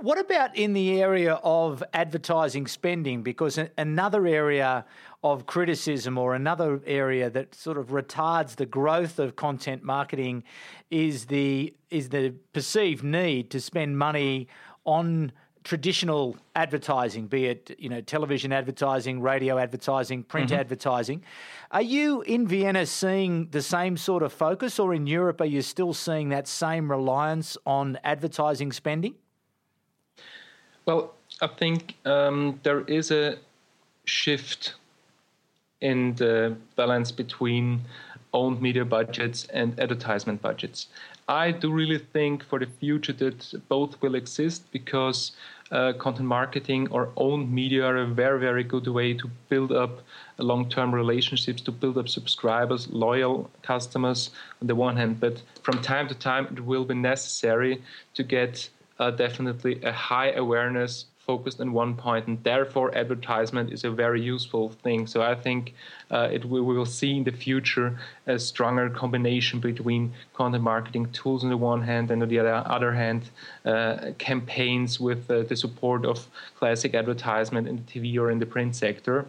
What 0.00 0.18
about 0.18 0.56
in 0.56 0.74
the 0.74 1.00
area 1.00 1.34
of 1.42 1.82
advertising 1.92 2.68
spending? 2.68 3.22
Because 3.22 3.58
another 3.76 4.26
area 4.26 4.84
of 5.24 5.46
criticism 5.46 6.18
or 6.18 6.34
another 6.34 6.80
area 6.86 7.28
that 7.30 7.54
sort 7.54 7.76
of 7.76 7.88
retards 7.88 8.56
the 8.56 8.66
growth 8.66 9.18
of 9.18 9.34
content 9.34 9.82
marketing 9.82 10.44
is 10.90 11.26
the 11.26 11.74
is 11.90 12.10
the 12.10 12.34
perceived 12.52 13.02
need 13.02 13.50
to 13.50 13.60
spend 13.60 13.98
money 13.98 14.46
on 14.84 15.32
traditional 15.64 16.36
advertising, 16.54 17.26
be 17.26 17.46
it 17.46 17.74
you 17.76 17.88
know 17.88 18.00
television 18.00 18.52
advertising, 18.52 19.20
radio 19.20 19.58
advertising, 19.58 20.22
print 20.22 20.50
mm-hmm. 20.50 20.60
advertising. 20.60 21.24
Are 21.72 21.82
you 21.82 22.22
in 22.22 22.46
Vienna 22.46 22.86
seeing 22.86 23.48
the 23.50 23.62
same 23.62 23.96
sort 23.96 24.22
of 24.22 24.32
focus, 24.32 24.78
or 24.78 24.94
in 24.94 25.08
Europe 25.08 25.40
are 25.40 25.46
you 25.46 25.62
still 25.62 25.92
seeing 25.92 26.28
that 26.28 26.46
same 26.46 26.88
reliance 26.88 27.58
on 27.66 27.98
advertising 28.04 28.70
spending? 28.70 29.16
Well, 30.86 31.14
I 31.42 31.48
think 31.48 31.96
um, 32.04 32.60
there 32.62 32.82
is 32.82 33.10
a 33.10 33.38
shift 34.04 34.74
in 35.80 36.14
the 36.14 36.56
balance 36.76 37.10
between 37.10 37.82
owned 38.32 38.62
media 38.62 38.84
budgets 38.84 39.46
and 39.46 39.78
advertisement 39.80 40.40
budgets. 40.42 40.86
I 41.28 41.50
do 41.50 41.72
really 41.72 41.98
think 41.98 42.44
for 42.44 42.60
the 42.60 42.66
future 42.66 43.12
that 43.14 43.52
both 43.68 44.00
will 44.00 44.14
exist 44.14 44.70
because 44.70 45.32
uh, 45.72 45.94
content 45.94 46.28
marketing 46.28 46.86
or 46.92 47.08
owned 47.16 47.52
media 47.52 47.84
are 47.84 47.96
a 47.96 48.06
very, 48.06 48.38
very 48.38 48.62
good 48.62 48.86
way 48.86 49.12
to 49.14 49.28
build 49.48 49.72
up 49.72 50.02
long 50.38 50.68
term 50.68 50.94
relationships, 50.94 51.60
to 51.62 51.72
build 51.72 51.98
up 51.98 52.08
subscribers, 52.08 52.88
loyal 52.90 53.50
customers 53.62 54.30
on 54.60 54.68
the 54.68 54.76
one 54.76 54.96
hand. 54.96 55.18
But 55.18 55.42
from 55.64 55.82
time 55.82 56.06
to 56.06 56.14
time, 56.14 56.46
it 56.52 56.60
will 56.60 56.84
be 56.84 56.94
necessary 56.94 57.82
to 58.14 58.22
get 58.22 58.68
uh, 58.98 59.10
definitely 59.10 59.82
a 59.82 59.92
high 59.92 60.32
awareness 60.32 61.06
focused 61.26 61.60
on 61.60 61.72
one 61.72 61.94
point, 61.96 62.26
and 62.28 62.42
therefore 62.44 62.96
advertisement 62.96 63.72
is 63.72 63.82
a 63.84 63.90
very 63.90 64.22
useful 64.22 64.70
thing. 64.84 65.06
So 65.08 65.22
I 65.22 65.34
think 65.34 65.74
uh, 66.10 66.28
it 66.30 66.44
we 66.44 66.60
will 66.60 66.86
see 66.86 67.16
in 67.16 67.24
the 67.24 67.32
future 67.32 67.98
a 68.26 68.38
stronger 68.38 68.88
combination 68.88 69.58
between 69.58 70.12
content 70.34 70.62
marketing 70.62 71.10
tools 71.12 71.42
on 71.42 71.50
the 71.50 71.56
one 71.56 71.82
hand, 71.82 72.10
and 72.10 72.22
on 72.22 72.28
the 72.28 72.38
other, 72.38 72.62
other 72.66 72.92
hand, 72.92 73.22
uh, 73.64 74.12
campaigns 74.18 75.00
with 75.00 75.30
uh, 75.30 75.42
the 75.42 75.56
support 75.56 76.06
of 76.06 76.28
classic 76.58 76.94
advertisement 76.94 77.66
in 77.66 77.76
the 77.76 77.82
TV 77.82 78.16
or 78.18 78.30
in 78.30 78.38
the 78.38 78.46
print 78.46 78.76
sector. 78.76 79.26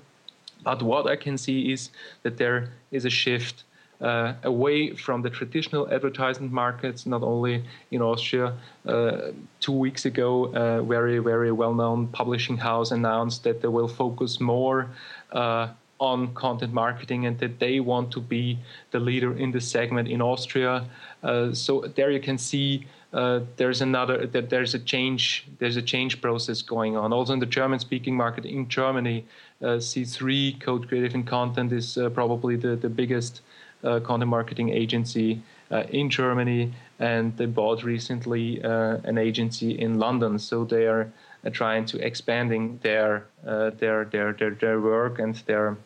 But 0.64 0.82
what 0.84 1.08
I 1.08 1.16
can 1.16 1.38
see 1.38 1.72
is 1.72 1.90
that 2.24 2.38
there 2.38 2.70
is 2.92 3.06
a 3.06 3.10
shift 3.10 3.64
uh, 4.02 4.34
away 4.44 4.94
from 4.94 5.22
the 5.22 5.30
traditional 5.30 5.90
advertisement 5.90 6.52
markets, 6.52 7.06
not 7.06 7.24
only 7.24 7.64
in 7.92 8.02
Austria. 8.02 8.54
Uh, 8.86 9.32
two 9.60 9.72
weeks 9.72 10.06
ago, 10.06 10.46
a 10.54 10.84
very, 10.84 11.20
very 11.20 11.52
well 11.52 11.74
known 11.74 12.08
publishing 12.08 12.58
house 12.58 12.92
announced 12.92 13.44
that 13.44 13.62
they 13.62 13.68
will 13.68 13.88
focus 13.88 14.40
more 14.40 14.90
uh, 15.32 15.68
on 16.00 16.34
content 16.36 16.74
marketing 16.74 17.26
and 17.26 17.40
that 17.40 17.60
they 17.60 17.80
want 17.80 18.12
to 18.12 18.22
be 18.22 18.60
the 18.92 19.00
leader 19.00 19.36
in 19.36 19.52
the 19.52 19.62
segment 19.62 20.08
in 20.08 20.22
Austria. 20.22 20.86
Uh, 21.24 21.52
so 21.54 21.82
there 21.96 22.12
you 22.12 22.20
can 22.20 22.38
see 22.38 22.86
uh, 23.14 23.40
there's 23.56 23.82
another 23.82 24.28
that 24.28 24.50
there's 24.50 24.76
a 24.76 24.80
change 24.80 25.48
there's 25.60 25.78
a 25.78 25.82
change 25.82 26.22
process 26.22 26.62
going 26.62 26.98
on 26.98 27.14
also 27.14 27.32
in 27.32 27.40
the 27.40 27.46
german 27.46 27.80
speaking 27.80 28.14
market 28.14 28.46
in 28.46 28.68
germany 28.68 29.26
uh, 29.62 29.78
c3 29.78 30.60
code 30.60 30.88
creative 30.90 31.16
and 31.16 31.26
content 31.26 31.72
is 31.72 31.98
uh, 31.98 32.10
probably 32.10 32.58
the, 32.58 32.76
the 32.76 32.90
biggest 32.90 33.40
uh, 33.40 33.47
content 33.82 34.30
marketing 34.30 34.70
agency 34.70 35.42
uh, 35.72 35.84
in 35.90 36.10
Germany, 36.10 36.74
and 37.00 37.36
they 37.38 37.46
bought 37.46 37.84
recently 37.84 38.64
uh, 38.64 38.98
an 39.04 39.18
agency 39.18 39.78
in 39.78 40.00
London. 40.00 40.40
So 40.40 40.64
they 40.64 40.88
are 40.88 41.12
uh, 41.46 41.50
trying 41.50 41.86
to 41.86 42.00
expanding 42.00 42.80
their, 42.84 43.26
uh, 43.46 43.72
their 43.72 44.06
their 44.06 44.34
their 44.34 44.52
their 44.52 44.82
work 44.82 45.20
and 45.20 45.36
their 45.46 45.78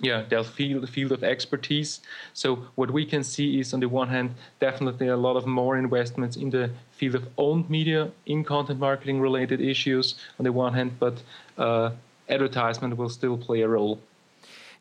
yeah 0.00 0.22
their 0.28 0.44
field 0.44 0.88
field 0.88 1.10
of 1.10 1.24
expertise 1.24 2.00
so 2.32 2.56
what 2.76 2.90
we 2.92 3.04
can 3.04 3.24
see 3.24 3.58
is 3.58 3.74
on 3.74 3.80
the 3.80 3.88
one 3.88 4.08
hand 4.08 4.32
definitely 4.60 5.08
a 5.08 5.16
lot 5.16 5.36
of 5.36 5.44
more 5.44 5.76
investments 5.76 6.36
in 6.36 6.50
the 6.50 6.70
field 6.92 7.16
of 7.16 7.26
owned 7.36 7.68
media 7.68 8.08
in 8.26 8.44
content 8.44 8.78
marketing 8.78 9.20
related 9.20 9.60
issues 9.60 10.14
on 10.38 10.44
the 10.44 10.52
one 10.52 10.72
hand 10.72 10.92
but 11.00 11.20
uh, 11.58 11.90
advertisement 12.28 12.96
will 12.96 13.08
still 13.08 13.36
play 13.36 13.62
a 13.62 13.68
role 13.68 13.98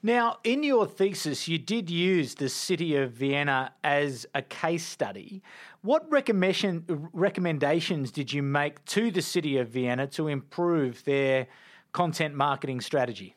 now, 0.04 0.38
in 0.44 0.64
your 0.64 0.86
thesis, 0.86 1.48
you 1.48 1.58
did 1.58 1.90
use 1.90 2.36
the 2.36 2.50
city 2.50 2.96
of 2.98 3.12
Vienna 3.12 3.72
as 3.84 4.26
a 4.36 4.42
case 4.42 4.86
study. 4.86 5.42
What 5.82 6.10
recommendation, 6.12 6.84
recommendations 7.14 8.12
did 8.12 8.34
you 8.34 8.44
make 8.44 8.84
to 8.86 9.10
the 9.12 9.22
city 9.22 9.58
of 9.58 9.70
Vienna 9.70 10.08
to 10.08 10.28
improve 10.28 11.04
their 11.06 11.48
content 11.94 12.36
marketing 12.36 12.82
strategy? 12.82 13.37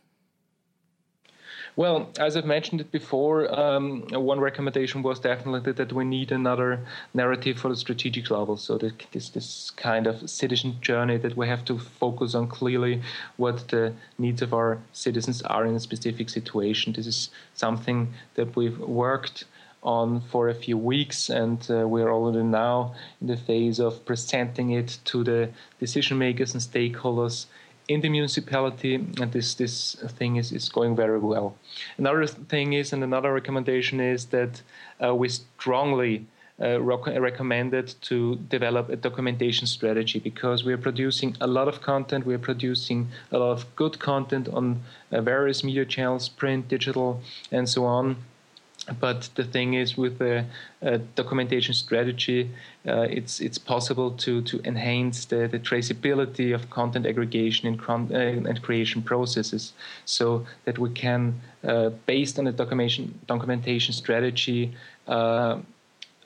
Well, 1.76 2.10
as 2.18 2.36
I've 2.36 2.44
mentioned 2.44 2.80
it 2.80 2.90
before, 2.90 3.52
um, 3.58 4.02
one 4.10 4.40
recommendation 4.40 5.02
was 5.02 5.20
definitely 5.20 5.72
that 5.72 5.92
we 5.92 6.04
need 6.04 6.32
another 6.32 6.80
narrative 7.14 7.58
for 7.58 7.68
the 7.68 7.76
strategic 7.76 8.30
level. 8.30 8.56
So 8.56 8.76
this 8.78 9.30
this 9.30 9.70
kind 9.76 10.06
of 10.06 10.28
citizen 10.28 10.80
journey 10.80 11.16
that 11.18 11.36
we 11.36 11.46
have 11.46 11.64
to 11.66 11.78
focus 11.78 12.34
on 12.34 12.48
clearly 12.48 13.02
what 13.36 13.68
the 13.68 13.94
needs 14.18 14.42
of 14.42 14.52
our 14.52 14.78
citizens 14.92 15.42
are 15.42 15.64
in 15.64 15.74
a 15.74 15.80
specific 15.80 16.28
situation. 16.28 16.92
This 16.92 17.06
is 17.06 17.30
something 17.54 18.14
that 18.34 18.56
we've 18.56 18.78
worked 18.78 19.44
on 19.82 20.20
for 20.20 20.48
a 20.48 20.54
few 20.54 20.76
weeks, 20.76 21.30
and 21.30 21.66
uh, 21.70 21.88
we're 21.88 22.10
already 22.10 22.42
now 22.42 22.94
in 23.20 23.28
the 23.28 23.36
phase 23.36 23.78
of 23.78 24.04
presenting 24.04 24.70
it 24.70 24.98
to 25.04 25.24
the 25.24 25.48
decision 25.78 26.18
makers 26.18 26.52
and 26.52 26.62
stakeholders 26.62 27.46
in 27.90 28.00
the 28.00 28.08
municipality, 28.08 28.94
and 28.94 29.32
this 29.32 29.54
this 29.54 29.96
thing 30.18 30.36
is, 30.36 30.52
is 30.52 30.68
going 30.68 30.94
very 30.94 31.18
well. 31.18 31.56
Another 31.98 32.24
thing 32.26 32.72
is, 32.72 32.92
and 32.92 33.02
another 33.02 33.32
recommendation 33.34 33.98
is 34.00 34.26
that 34.26 34.62
uh, 35.04 35.12
we 35.12 35.28
strongly 35.28 36.26
uh, 36.62 36.80
recommended 36.80 37.94
to 38.02 38.36
develop 38.56 38.90
a 38.90 38.96
documentation 38.96 39.66
strategy 39.66 40.20
because 40.20 40.62
we 40.62 40.72
are 40.72 40.82
producing 40.88 41.36
a 41.40 41.48
lot 41.48 41.66
of 41.66 41.80
content. 41.80 42.24
We 42.24 42.34
are 42.34 42.44
producing 42.50 43.08
a 43.32 43.38
lot 43.38 43.52
of 43.56 43.64
good 43.74 43.98
content 43.98 44.48
on 44.48 44.82
uh, 45.10 45.20
various 45.20 45.64
media 45.64 45.84
channels, 45.84 46.28
print, 46.28 46.68
digital, 46.68 47.20
and 47.50 47.68
so 47.68 47.86
on 47.86 48.16
but 48.98 49.28
the 49.34 49.44
thing 49.44 49.74
is 49.74 49.96
with 49.96 50.18
the 50.18 50.44
uh, 50.82 50.98
documentation 51.14 51.74
strategy 51.74 52.50
uh, 52.88 53.02
it's 53.02 53.40
it's 53.40 53.58
possible 53.58 54.10
to 54.12 54.42
to 54.42 54.60
enhance 54.64 55.26
the, 55.26 55.46
the 55.48 55.58
traceability 55.58 56.54
of 56.54 56.70
content 56.70 57.06
aggregation 57.06 57.68
and, 57.68 57.80
uh, 58.12 58.48
and 58.48 58.62
creation 58.62 59.02
processes 59.02 59.72
so 60.04 60.46
that 60.64 60.78
we 60.78 60.90
can 60.90 61.40
uh, 61.64 61.90
based 62.06 62.38
on 62.38 62.46
the 62.46 62.52
documentation 62.52 63.18
documentation 63.26 63.92
strategy 63.92 64.72
uh, 65.08 65.58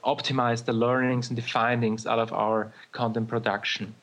optimize 0.04 0.64
the 0.64 0.72
learnings 0.72 1.28
and 1.28 1.38
the 1.38 1.42
findings 1.42 2.06
out 2.06 2.18
of 2.18 2.32
our 2.32 2.70
content 2.92 3.26
production 3.26 3.94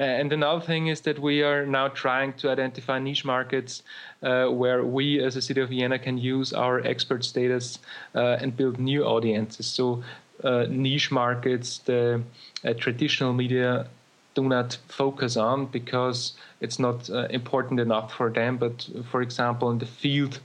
and 0.00 0.32
another 0.32 0.64
thing 0.64 0.86
is 0.86 1.02
that 1.02 1.18
we 1.18 1.42
are 1.42 1.66
now 1.66 1.88
trying 1.88 2.32
to 2.34 2.48
identify 2.48 2.98
niche 2.98 3.24
markets 3.24 3.82
uh, 4.22 4.46
where 4.46 4.82
we, 4.82 5.22
as 5.22 5.36
a 5.36 5.42
city 5.42 5.60
of 5.60 5.68
Vienna, 5.68 5.98
can 5.98 6.16
use 6.16 6.54
our 6.54 6.80
expert 6.80 7.22
status 7.22 7.78
uh, 8.14 8.38
and 8.40 8.56
build 8.56 8.80
new 8.80 9.04
audiences. 9.04 9.66
So, 9.66 10.02
uh, 10.42 10.64
niche 10.70 11.10
markets, 11.10 11.78
the 11.78 12.22
uh, 12.64 12.72
traditional 12.74 13.34
media 13.34 13.88
do 14.34 14.48
not 14.48 14.78
focus 14.88 15.36
on 15.36 15.66
because 15.66 16.32
it's 16.62 16.78
not 16.78 17.10
uh, 17.10 17.26
important 17.28 17.78
enough 17.78 18.14
for 18.14 18.30
them. 18.30 18.56
But, 18.56 18.88
for 19.10 19.20
example, 19.20 19.70
in 19.70 19.78
the 19.78 19.86
field 19.86 20.40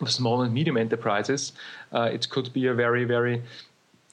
of 0.00 0.10
small 0.10 0.42
and 0.42 0.52
medium 0.52 0.76
enterprises, 0.76 1.52
it 1.92 2.28
could 2.30 2.52
be 2.52 2.66
a 2.66 2.74
very, 2.74 3.04
very 3.04 3.42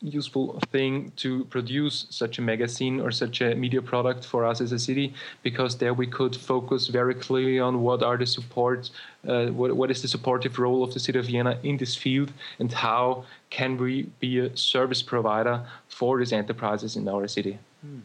useful 0.02 0.60
thing 0.72 1.12
to 1.18 1.44
produce 1.46 2.08
such 2.10 2.40
a 2.40 2.42
magazine 2.42 3.02
or 3.02 3.12
such 3.12 3.42
a 3.42 3.54
media 3.56 3.82
product 3.82 4.24
for 4.24 4.46
us 4.46 4.62
as 4.62 4.72
a 4.72 4.80
city 4.80 5.14
because 5.44 5.78
there 5.78 5.94
we 5.94 6.08
could 6.08 6.36
focus 6.36 6.88
very 6.88 7.14
clearly 7.14 7.60
on 7.60 7.82
what 7.82 8.02
are 8.02 8.18
the 8.18 8.26
support 8.26 8.90
uh, 9.28 9.48
what, 9.48 9.76
what 9.76 9.92
is 9.92 10.02
the 10.02 10.08
supportive 10.08 10.58
role 10.58 10.84
of 10.84 10.94
the 10.94 11.00
city 11.00 11.20
of 11.20 11.26
vienna 11.26 11.60
in 11.64 11.76
this 11.78 11.96
field 11.96 12.32
and 12.60 12.72
how 12.72 13.26
can 13.50 13.78
we 13.78 14.04
be 14.20 14.40
a 14.40 14.56
service 14.56 15.02
provider 15.02 15.66
for 15.90 16.18
these 16.20 16.32
enterprises 16.32 16.96
in 16.96 17.08
our 17.08 17.28
city 17.28 17.58
hmm. 17.82 18.00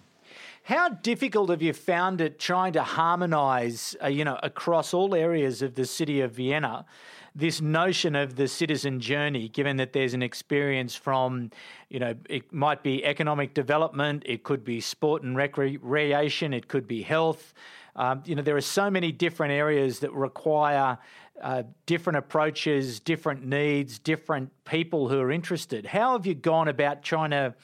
How 0.68 0.88
difficult 0.88 1.50
have 1.50 1.60
you 1.60 1.74
found 1.74 2.22
it 2.22 2.38
trying 2.38 2.72
to 2.72 2.82
harmonise, 2.82 3.94
uh, 4.02 4.06
you 4.06 4.24
know, 4.24 4.38
across 4.42 4.94
all 4.94 5.14
areas 5.14 5.60
of 5.60 5.74
the 5.74 5.84
city 5.84 6.22
of 6.22 6.32
Vienna, 6.32 6.86
this 7.34 7.60
notion 7.60 8.14
of 8.14 8.36
the 8.36 8.46
citizen 8.46 9.00
journey, 9.00 9.48
given 9.48 9.76
that 9.78 9.92
there's 9.92 10.14
an 10.14 10.22
experience 10.22 10.94
from, 10.94 11.50
you 11.88 11.98
know, 11.98 12.14
it 12.28 12.52
might 12.52 12.82
be 12.82 13.04
economic 13.04 13.54
development, 13.54 14.22
it 14.24 14.44
could 14.44 14.64
be 14.64 14.80
sport 14.80 15.22
and 15.22 15.36
recreation, 15.36 16.54
it 16.54 16.68
could 16.68 16.86
be 16.86 17.02
health. 17.02 17.52
Um, 17.96 18.22
you 18.24 18.36
know, 18.36 18.42
there 18.42 18.56
are 18.56 18.60
so 18.60 18.88
many 18.88 19.10
different 19.10 19.52
areas 19.52 19.98
that 20.00 20.12
require 20.12 20.98
uh, 21.42 21.64
different 21.86 22.18
approaches, 22.18 23.00
different 23.00 23.44
needs, 23.44 23.98
different 23.98 24.50
people 24.64 25.08
who 25.08 25.18
are 25.18 25.32
interested. 25.32 25.86
How 25.86 26.12
have 26.12 26.26
you 26.26 26.34
gone 26.34 26.68
about 26.68 27.02
trying 27.02 27.30
to 27.30 27.54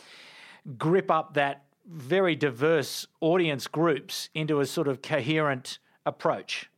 grip 0.79 1.11
up 1.11 1.35
that 1.35 1.65
very 1.87 2.35
diverse 2.35 3.07
audience 3.21 3.67
groups 3.67 4.29
into 4.35 4.61
a 4.61 4.67
sort 4.67 4.89
of 4.89 5.03
coherent 5.03 5.79
approach? 6.05 6.69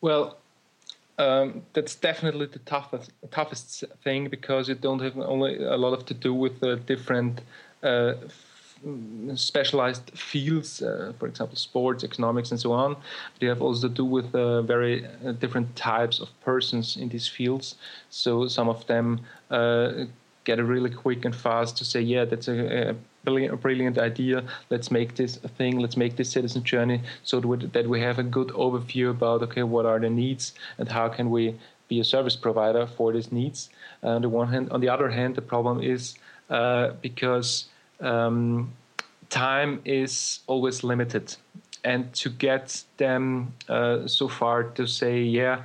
Well, 0.00 0.38
um, 1.20 1.62
that's 1.74 1.94
definitely 1.94 2.46
the 2.46 2.60
toughest 2.60 3.12
toughest 3.30 3.84
thing 4.02 4.28
because 4.28 4.68
you 4.68 4.74
don't 4.74 5.00
have 5.00 5.18
only 5.18 5.62
a 5.62 5.76
lot 5.76 5.92
of 5.92 6.06
to 6.06 6.14
do 6.14 6.32
with 6.34 6.60
the 6.60 6.76
different 6.76 7.42
uh, 7.82 8.14
specialized 9.34 10.10
fields, 10.14 10.82
uh, 10.82 11.12
for 11.18 11.26
example, 11.26 11.56
sports, 11.56 12.02
economics, 12.02 12.50
and 12.50 12.58
so 12.58 12.72
on. 12.72 12.96
They 13.38 13.46
have 13.46 13.60
also 13.60 13.88
to 13.88 13.94
do 13.94 14.04
with 14.04 14.34
uh, 14.34 14.62
very 14.62 15.06
uh, 15.06 15.32
different 15.32 15.76
types 15.76 16.20
of 16.20 16.28
persons 16.40 16.96
in 16.96 17.08
these 17.10 17.28
fields. 17.28 17.74
So 18.08 18.48
some 18.48 18.68
of 18.70 18.86
them 18.86 19.20
uh, 19.50 20.06
get 20.44 20.58
it 20.58 20.64
really 20.64 20.90
quick 20.90 21.24
and 21.24 21.34
fast 21.34 21.76
to 21.78 21.84
say, 21.84 22.00
yeah, 22.00 22.24
that's 22.24 22.48
a, 22.48 22.90
a 22.90 22.94
brilliant, 23.24 23.60
brilliant 23.60 23.98
idea. 23.98 24.44
Let's 24.70 24.90
make 24.90 25.16
this 25.16 25.38
a 25.44 25.48
thing. 25.48 25.78
Let's 25.78 25.96
make 25.96 26.16
this 26.16 26.30
citizen 26.30 26.62
journey 26.62 27.02
so 27.22 27.40
that 27.40 27.88
we 27.88 28.00
have 28.00 28.18
a 28.18 28.22
good 28.22 28.48
overview 28.48 29.10
about 29.10 29.42
okay, 29.42 29.62
what 29.62 29.86
are 29.86 29.98
the 29.98 30.10
needs 30.10 30.54
and 30.78 30.88
how 30.88 31.08
can 31.08 31.30
we 31.30 31.56
be 31.90 32.00
a 32.00 32.04
service 32.04 32.36
provider 32.36 32.86
for 32.86 33.12
these 33.12 33.30
needs. 33.30 33.68
On 34.02 34.22
the 34.22 34.28
one 34.28 34.48
hand, 34.48 34.70
on 34.70 34.80
the 34.80 34.88
other 34.88 35.10
hand, 35.10 35.34
the 35.34 35.42
problem 35.42 35.82
is 35.82 36.14
uh, 36.48 36.92
because 37.02 37.66
um, 38.00 38.72
time 39.28 39.80
is 39.84 40.40
always 40.46 40.82
limited, 40.82 41.36
and 41.84 42.12
to 42.14 42.30
get 42.30 42.82
them 42.96 43.52
uh, 43.68 44.06
so 44.06 44.28
far 44.28 44.62
to 44.62 44.86
say, 44.86 45.20
yeah, 45.22 45.62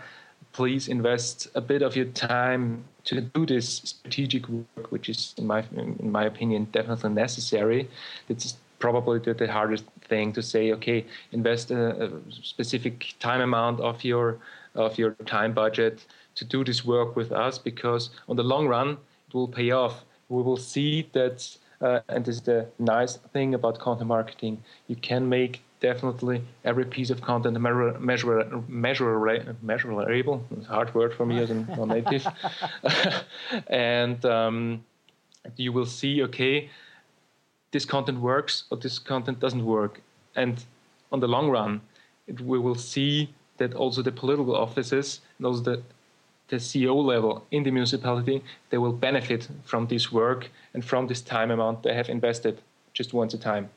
please 0.55 0.87
invest 0.87 1.49
a 1.53 1.59
bit 1.59 1.81
of 1.81 1.97
your 1.97 2.05
time 2.05 2.85
to 3.03 3.19
do 3.19 3.45
this 3.45 3.67
strategic 3.83 4.47
work, 4.47 4.89
which 4.89 5.09
is, 5.09 5.35
in 5.37 5.45
my 5.45 5.63
in 5.75 6.09
my 6.11 6.23
opinion, 6.23 6.67
definitely 6.71 7.09
necessary. 7.09 7.89
It's 8.29 8.55
probably 8.79 9.19
the, 9.19 9.33
the 9.33 9.51
hardest 9.51 9.83
thing 10.07 10.31
to 10.31 10.41
say. 10.41 10.71
Okay, 10.71 11.05
invest 11.33 11.71
a, 11.71 12.05
a, 12.05 12.09
specific 12.41 13.15
time 13.19 13.41
amount 13.41 13.81
of 13.81 14.05
your 14.05 14.37
of 14.75 14.97
your 14.97 15.11
time 15.25 15.53
budget 15.53 16.05
to 16.35 16.45
do 16.45 16.63
this 16.63 16.85
work 16.85 17.17
with 17.17 17.31
us, 17.33 17.57
because 17.57 18.09
on 18.29 18.37
the 18.37 18.47
long 18.53 18.65
run, 18.67 18.89
it 19.27 19.33
will 19.33 19.49
pay 19.49 19.71
off. 19.71 20.05
We 20.29 20.41
will 20.41 20.61
see 20.73 21.09
that. 21.11 21.57
Uh, 21.81 21.99
and 22.07 22.23
this 22.23 22.37
is 22.37 22.41
the 22.43 22.65
nice 22.79 23.17
thing 23.33 23.53
about 23.53 23.79
content 23.79 24.07
marketing. 24.07 24.63
You 24.87 24.95
can 24.95 25.27
make 25.27 25.64
definitely 25.79 26.41
every 26.63 26.85
piece 26.85 27.09
of 27.09 27.21
content 27.21 27.59
measure, 27.59 27.99
measure, 27.99 28.63
measure, 28.67 29.55
measurable. 29.61 30.45
It's 30.57 30.67
a 30.67 30.69
hard 30.69 30.93
word 30.95 31.13
for 31.13 31.25
me 31.25 31.39
as 31.39 31.49
a 31.49 31.55
non-native. 31.55 32.27
and 33.67 34.23
um, 34.25 34.83
you 35.55 35.71
will 35.71 35.85
see, 35.85 36.23
okay, 36.23 36.69
this 37.71 37.85
content 37.85 38.19
works 38.19 38.63
or 38.69 38.77
this 38.77 38.99
content 38.99 39.39
doesn't 39.39 39.65
work. 39.65 40.01
And 40.35 40.63
on 41.11 41.19
the 41.19 41.27
long 41.27 41.49
run, 41.49 41.81
it, 42.27 42.41
we 42.41 42.59
will 42.59 42.75
see 42.75 43.33
that 43.57 43.73
also 43.73 44.01
the 44.01 44.11
political 44.11 44.55
offices 44.55 45.21
and 45.37 45.47
also 45.47 45.61
the 45.61 45.83
the 46.47 46.57
CEO 46.57 46.95
level 47.03 47.43
in 47.49 47.63
the 47.63 47.71
municipality, 47.71 48.43
they 48.69 48.77
will 48.77 48.93
benefit 48.93 49.47
from 49.63 49.87
this 49.87 50.11
work 50.11 50.51
and 50.73 50.85
from 50.85 51.07
this 51.07 51.21
time 51.21 51.49
amount 51.49 51.81
they 51.81 51.93
have 51.93 52.07
invested 52.07 52.61
just 52.93 53.13
once 53.13 53.33
a 53.33 53.37
time. 53.37 53.69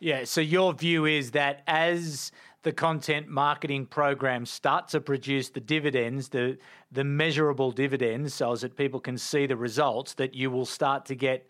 Yeah, 0.00 0.24
so 0.24 0.40
your 0.40 0.74
view 0.74 1.06
is 1.06 1.32
that 1.32 1.62
as 1.66 2.30
the 2.62 2.72
content 2.72 3.28
marketing 3.28 3.86
program 3.86 4.46
start 4.46 4.88
to 4.88 5.00
produce 5.00 5.48
the 5.48 5.60
dividends, 5.60 6.28
the 6.28 6.58
the 6.92 7.04
measurable 7.04 7.70
dividends, 7.70 8.34
so 8.34 8.54
that 8.56 8.76
people 8.76 9.00
can 9.00 9.18
see 9.18 9.46
the 9.46 9.56
results, 9.56 10.14
that 10.14 10.34
you 10.34 10.50
will 10.50 10.64
start 10.64 11.04
to 11.06 11.14
get 11.14 11.46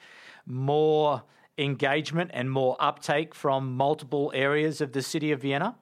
more 0.47 1.23
engagement 1.59 2.31
and 2.33 2.51
more 2.51 2.77
uptake 2.81 3.35
from 3.35 3.77
multiple 3.77 4.33
areas 4.35 4.81
of 4.81 4.93
the 4.93 5.03
city 5.03 5.33
of 5.33 5.43
Vienna? 5.43 5.75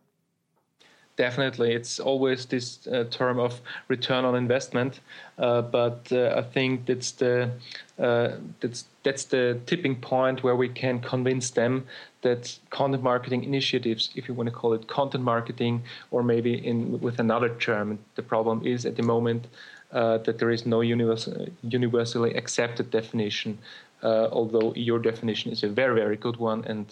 Definitely, 1.17 1.73
it's 1.73 1.99
always 1.99 2.45
this 2.45 2.87
uh, 2.87 3.05
term 3.11 3.39
of 3.39 3.61
return 3.89 4.25
on 4.25 4.35
investment, 4.35 5.01
uh, 5.39 5.63
but 5.63 6.07
uh, 6.13 6.35
I 6.37 6.43
think 6.43 6.85
that's 6.85 7.13
the 7.13 7.51
uh, 7.99 8.33
that's 8.61 8.85
that's 9.07 9.27
the 9.27 9.45
tipping 9.67 9.95
point 9.95 10.43
where 10.43 10.57
we 10.57 10.69
can 10.69 10.99
convince 10.99 11.51
them 11.51 11.87
that 12.23 12.59
content 12.71 13.05
marketing 13.05 13.45
initiatives, 13.45 14.11
if 14.17 14.27
you 14.27 14.35
want 14.35 14.49
to 14.49 14.57
call 14.61 14.73
it 14.75 14.89
content 14.89 15.23
marketing, 15.23 15.75
or 16.11 16.25
maybe 16.25 16.53
in 16.71 17.01
with 17.01 17.21
another 17.21 17.51
term, 17.69 17.89
the 18.17 18.23
problem 18.33 18.67
is 18.67 18.85
at 18.85 18.97
the 18.97 19.05
moment 19.15 19.47
uh, 19.93 20.19
that 20.27 20.41
there 20.41 20.51
is 20.51 20.67
no 20.67 20.81
universal, 20.81 21.47
universally 21.63 22.35
accepted 22.35 22.91
definition. 22.91 23.57
Uh, 24.03 24.27
although 24.39 24.73
your 24.75 24.99
definition 24.99 25.53
is 25.53 25.63
a 25.63 25.69
very 25.69 25.95
very 26.03 26.19
good 26.27 26.39
one, 26.51 26.61
and 26.73 26.87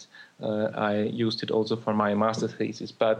I 0.91 0.93
used 1.25 1.43
it 1.43 1.51
also 1.51 1.75
for 1.75 1.93
my 1.93 2.11
master 2.23 2.47
thesis, 2.47 2.91
but 3.05 3.19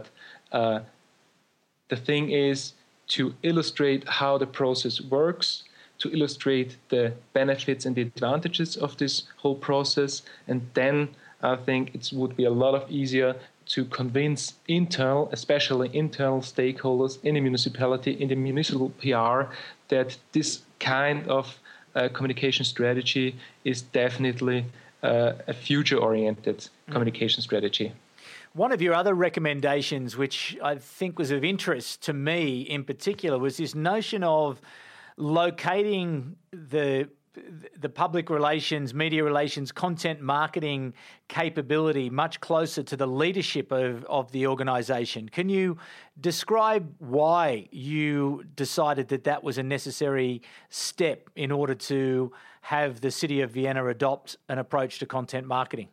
the 1.92 1.98
thing 2.08 2.24
is 2.30 2.58
to 3.16 3.22
illustrate 3.42 4.02
how 4.20 4.38
the 4.38 4.50
process 4.60 5.00
works, 5.00 5.48
to 5.98 6.12
illustrate 6.12 6.76
the 6.88 7.12
benefits 7.32 7.86
and 7.86 7.96
the 7.96 8.02
advantages 8.02 8.76
of 8.76 8.96
this 8.98 9.24
whole 9.38 9.54
process, 9.54 10.22
and 10.46 10.62
then 10.74 11.08
I 11.42 11.56
think 11.56 11.94
it 11.94 12.10
would 12.12 12.36
be 12.36 12.44
a 12.44 12.50
lot 12.50 12.74
of 12.74 12.90
easier 12.90 13.36
to 13.66 13.84
convince 13.84 14.54
internal, 14.68 15.28
especially 15.32 15.90
internal 15.92 16.40
stakeholders 16.40 17.18
in 17.24 17.34
the 17.34 17.40
municipality, 17.40 18.12
in 18.12 18.28
the 18.28 18.36
municipal 18.36 18.90
PR, 18.90 19.52
that 19.88 20.16
this 20.32 20.62
kind 20.78 21.26
of 21.28 21.58
uh, 21.94 22.08
communication 22.08 22.64
strategy 22.64 23.34
is 23.64 23.82
definitely 23.82 24.66
uh, 25.02 25.32
a 25.46 25.52
future-oriented 25.52 26.58
mm. 26.58 26.92
communication 26.92 27.42
strategy. 27.42 27.92
One 28.52 28.72
of 28.72 28.80
your 28.80 28.94
other 28.94 29.14
recommendations, 29.14 30.16
which 30.16 30.56
I 30.62 30.76
think 30.76 31.18
was 31.18 31.30
of 31.30 31.44
interest 31.44 32.02
to 32.04 32.12
me 32.12 32.62
in 32.62 32.84
particular, 32.84 33.38
was 33.38 33.58
this 33.58 33.74
notion 33.74 34.24
of 34.24 34.60
locating 35.16 36.36
the 36.52 37.08
the 37.78 37.88
public 37.88 38.30
relations, 38.30 38.94
media 38.94 39.22
relations, 39.22 39.72
content 39.72 40.20
marketing 40.20 40.94
capability 41.28 42.08
much 42.08 42.40
closer 42.40 42.82
to 42.82 42.96
the 42.96 43.06
leadership 43.06 43.72
of, 43.72 44.04
of 44.04 44.30
the 44.32 44.46
organization. 44.46 45.28
Can 45.28 45.48
you 45.48 45.76
describe 46.20 46.94
why 46.98 47.68
you 47.70 48.44
decided 48.54 49.08
that 49.08 49.24
that 49.24 49.44
was 49.44 49.58
a 49.58 49.62
necessary 49.62 50.42
step 50.70 51.28
in 51.36 51.50
order 51.50 51.74
to 51.74 52.32
have 52.62 53.00
the 53.00 53.10
city 53.10 53.42
of 53.42 53.50
Vienna 53.50 53.86
adopt 53.86 54.36
an 54.48 54.58
approach 54.58 54.98
to 55.00 55.06
content 55.06 55.46
marketing? 55.46 55.88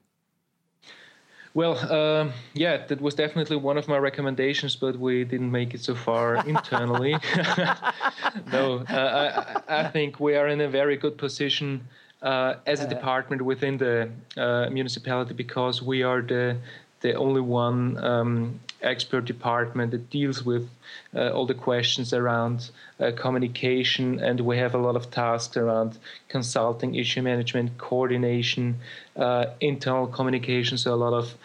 Well, 1.55 1.77
uh, 1.77 2.31
yeah, 2.53 2.85
that 2.87 2.99
was 2.99 3.13
definitely 3.13 3.57
one 3.57 3.77
of 3.77 3.87
my 3.87 3.97
recommendations, 3.97 4.75
but 4.75 4.97
we 4.97 5.23
didn't 5.23 5.51
make 5.51 5.75
it 5.75 5.81
so 5.81 5.93
far 5.93 6.35
internally. 6.47 7.11
no, 8.51 8.83
uh, 8.89 9.61
I, 9.67 9.81
I, 9.81 9.87
think 9.89 10.19
we 10.19 10.35
are 10.35 10.47
in 10.47 10.61
a 10.61 10.67
very 10.67 10.97
good 10.97 11.15
position 11.15 11.87
uh, 12.23 12.55
as 12.65 12.81
a 12.81 12.85
uh. 12.85 12.89
department 12.89 13.43
within 13.43 13.77
the 13.77 14.09
uh, 14.35 14.69
municipality 14.71 15.35
because 15.35 15.81
we 15.81 16.01
are 16.01 16.21
the 16.21 16.57
the 17.01 17.13
only 17.15 17.41
one 17.41 17.97
um, 17.97 18.59
expert 18.83 19.25
department 19.25 19.91
that 19.91 20.09
deals 20.09 20.43
with 20.43 20.69
uh, 21.15 21.29
all 21.31 21.45
the 21.45 21.53
questions 21.53 22.13
around 22.13 22.69
uh, 22.99 23.11
communication, 23.15 24.19
and 24.19 24.39
we 24.41 24.57
have 24.57 24.75
a 24.75 24.77
lot 24.77 24.95
of 24.95 25.09
tasks 25.09 25.57
around 25.57 25.97
consulting, 26.27 26.95
issue 26.95 27.21
management, 27.21 27.77
coordination, 27.77 28.75
uh, 29.15 29.45
internal 29.61 30.07
communication. 30.07 30.77
So 30.77 30.93
a 30.93 30.95
lot 30.95 31.13
of 31.13 31.35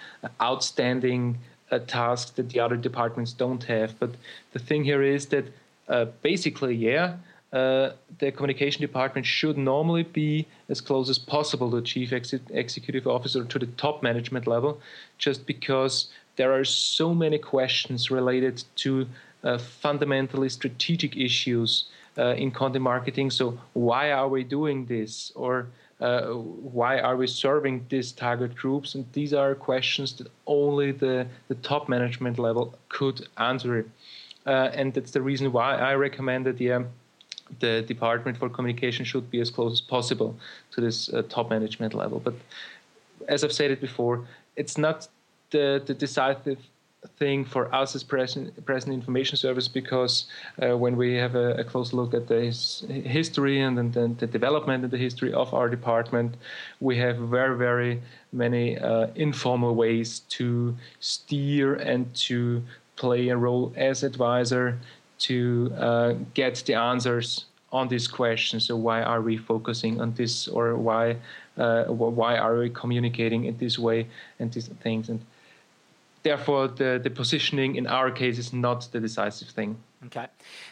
outstanding 0.40 1.38
uh, 1.70 1.78
tasks 1.80 2.30
that 2.32 2.50
the 2.50 2.60
other 2.60 2.76
departments 2.76 3.32
don't 3.32 3.64
have. 3.64 3.98
But 3.98 4.10
the 4.52 4.58
thing 4.58 4.84
here 4.84 5.02
is 5.02 5.26
that 5.26 5.46
uh, 5.88 6.06
basically, 6.22 6.74
yeah. 6.74 7.16
Uh, 7.50 7.92
the 8.18 8.30
communication 8.30 8.82
department 8.82 9.26
should 9.26 9.56
normally 9.56 10.02
be 10.02 10.46
as 10.68 10.82
close 10.82 11.08
as 11.08 11.18
possible 11.18 11.70
to 11.70 11.76
the 11.76 11.82
chief 11.82 12.12
ex- 12.12 12.34
executive 12.50 13.06
officer 13.06 13.42
to 13.42 13.58
the 13.58 13.66
top 13.78 14.02
management 14.02 14.46
level, 14.46 14.78
just 15.16 15.46
because 15.46 16.08
there 16.38 16.52
are 16.52 16.64
so 16.64 17.12
many 17.12 17.36
questions 17.36 18.10
related 18.10 18.64
to 18.76 19.06
uh, 19.44 19.58
fundamentally 19.58 20.48
strategic 20.48 21.16
issues 21.16 21.84
uh, 22.16 22.34
in 22.42 22.50
content 22.50 22.82
marketing. 22.82 23.30
So, 23.30 23.58
why 23.74 24.12
are 24.12 24.28
we 24.28 24.44
doing 24.44 24.86
this? 24.86 25.32
Or 25.34 25.66
uh, 26.00 26.26
why 26.78 27.00
are 27.00 27.16
we 27.16 27.26
serving 27.26 27.86
these 27.88 28.12
target 28.12 28.54
groups? 28.54 28.94
And 28.94 29.04
these 29.12 29.34
are 29.34 29.54
questions 29.54 30.12
that 30.14 30.28
only 30.46 30.92
the, 30.92 31.26
the 31.48 31.56
top 31.56 31.88
management 31.88 32.38
level 32.38 32.78
could 32.88 33.26
answer. 33.36 33.84
Uh, 34.46 34.70
and 34.78 34.94
that's 34.94 35.10
the 35.10 35.22
reason 35.22 35.52
why 35.52 35.74
I 35.74 35.94
recommend 35.94 36.46
that 36.46 36.58
the, 36.58 36.86
the 37.58 37.82
Department 37.82 38.38
for 38.38 38.48
Communication 38.48 39.04
should 39.04 39.28
be 39.28 39.40
as 39.40 39.50
close 39.50 39.72
as 39.72 39.80
possible 39.80 40.36
to 40.70 40.80
this 40.80 41.12
uh, 41.12 41.22
top 41.28 41.50
management 41.50 41.94
level. 41.94 42.20
But 42.20 42.34
as 43.26 43.42
I've 43.42 43.52
said 43.52 43.72
it 43.72 43.80
before, 43.80 44.24
it's 44.56 44.78
not 44.78 45.08
the, 45.50 45.82
the 45.84 45.94
decisive 45.94 46.58
thing 47.18 47.44
for 47.44 47.72
us 47.74 47.94
as 47.94 48.02
present, 48.02 48.64
present 48.66 48.92
information 48.92 49.36
service 49.36 49.68
because 49.68 50.26
uh, 50.62 50.76
when 50.76 50.96
we 50.96 51.14
have 51.14 51.36
a, 51.36 51.54
a 51.54 51.64
close 51.64 51.92
look 51.92 52.12
at 52.12 52.26
the 52.26 52.40
his, 52.40 52.84
history 52.88 53.60
and, 53.60 53.78
and, 53.78 54.18
the 54.18 54.26
development 54.26 54.82
and 54.82 54.92
the 54.92 54.98
history 54.98 55.32
of 55.32 55.54
our 55.54 55.68
department, 55.68 56.36
we 56.80 56.96
have 56.96 57.16
very, 57.16 57.56
very 57.56 58.02
many 58.32 58.78
uh, 58.78 59.06
informal 59.14 59.74
ways 59.74 60.20
to 60.28 60.76
steer 61.00 61.74
and 61.74 62.12
to 62.14 62.62
play 62.96 63.28
a 63.28 63.36
role 63.36 63.72
as 63.76 64.02
advisor 64.02 64.78
to 65.18 65.72
uh, 65.78 66.14
get 66.34 66.56
the 66.66 66.74
answers 66.74 67.46
on 67.70 67.86
these 67.88 68.08
questions. 68.08 68.66
So 68.66 68.76
why 68.76 69.02
are 69.02 69.20
we 69.20 69.36
focusing 69.36 70.00
on 70.00 70.14
this 70.14 70.48
or 70.48 70.76
why 70.76 71.16
uh, 71.58 71.84
why 71.86 72.38
are 72.38 72.56
we 72.56 72.70
communicating 72.70 73.44
in 73.44 73.58
this 73.58 73.78
way 73.78 74.06
and 74.38 74.52
these 74.52 74.68
things 74.68 75.08
and 75.08 75.20
therefore 76.28 76.68
the, 76.68 77.00
the 77.02 77.10
positioning 77.10 77.76
in 77.76 77.86
our 77.86 78.10
case 78.10 78.38
is 78.38 78.52
not 78.52 78.88
the 78.92 79.00
decisive 79.00 79.48
thing. 79.48 79.78
Okay. 80.06 80.26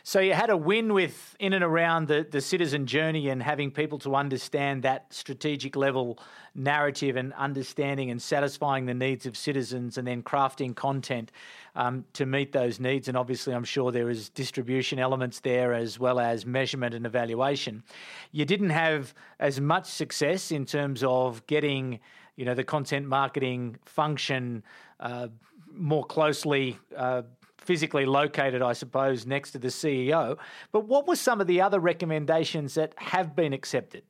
So 0.04 0.20
you 0.20 0.34
had 0.34 0.50
a 0.50 0.56
win 0.56 0.92
with 0.92 1.34
in 1.40 1.52
and 1.52 1.64
around 1.64 2.06
the, 2.08 2.26
the 2.30 2.40
citizen 2.40 2.86
journey 2.86 3.28
and 3.28 3.42
having 3.42 3.70
people 3.70 3.98
to 4.00 4.14
understand 4.14 4.84
that 4.84 5.06
strategic 5.12 5.74
level 5.74 6.18
narrative 6.54 7.16
and 7.16 7.32
understanding 7.32 8.10
and 8.10 8.20
satisfying 8.22 8.86
the 8.86 8.94
needs 8.94 9.26
of 9.26 9.36
citizens 9.36 9.98
and 9.98 10.06
then 10.06 10.22
crafting 10.22 10.76
content 10.76 11.32
um, 11.74 12.04
to 12.12 12.24
meet 12.24 12.52
those 12.52 12.78
needs. 12.78 13.08
And 13.08 13.16
obviously, 13.16 13.52
I'm 13.52 13.64
sure 13.64 13.90
there 13.90 14.10
is 14.10 14.28
distribution 14.28 14.98
elements 14.98 15.40
there 15.40 15.72
as 15.74 15.98
well 15.98 16.20
as 16.20 16.46
measurement 16.46 16.94
and 16.94 17.04
evaluation. 17.04 17.82
You 18.30 18.44
didn't 18.44 18.70
have 18.70 19.12
as 19.40 19.60
much 19.60 19.86
success 19.86 20.52
in 20.52 20.66
terms 20.66 21.02
of 21.02 21.44
getting 21.46 21.98
you 22.36 22.44
know 22.44 22.54
the 22.54 22.64
content 22.64 23.06
marketing 23.06 23.76
function 23.84 24.62
uh, 25.00 25.28
more 25.72 26.04
closely 26.04 26.78
uh, 26.96 27.22
physically 27.58 28.06
located, 28.06 28.62
I 28.62 28.72
suppose, 28.72 29.26
next 29.26 29.50
to 29.52 29.58
the 29.58 29.68
CEO. 29.68 30.38
But 30.72 30.86
what 30.86 31.06
were 31.06 31.16
some 31.16 31.40
of 31.40 31.46
the 31.46 31.60
other 31.60 31.80
recommendations 31.80 32.74
that 32.74 32.94
have 32.96 33.34
been 33.34 33.52
accepted? 33.52 34.02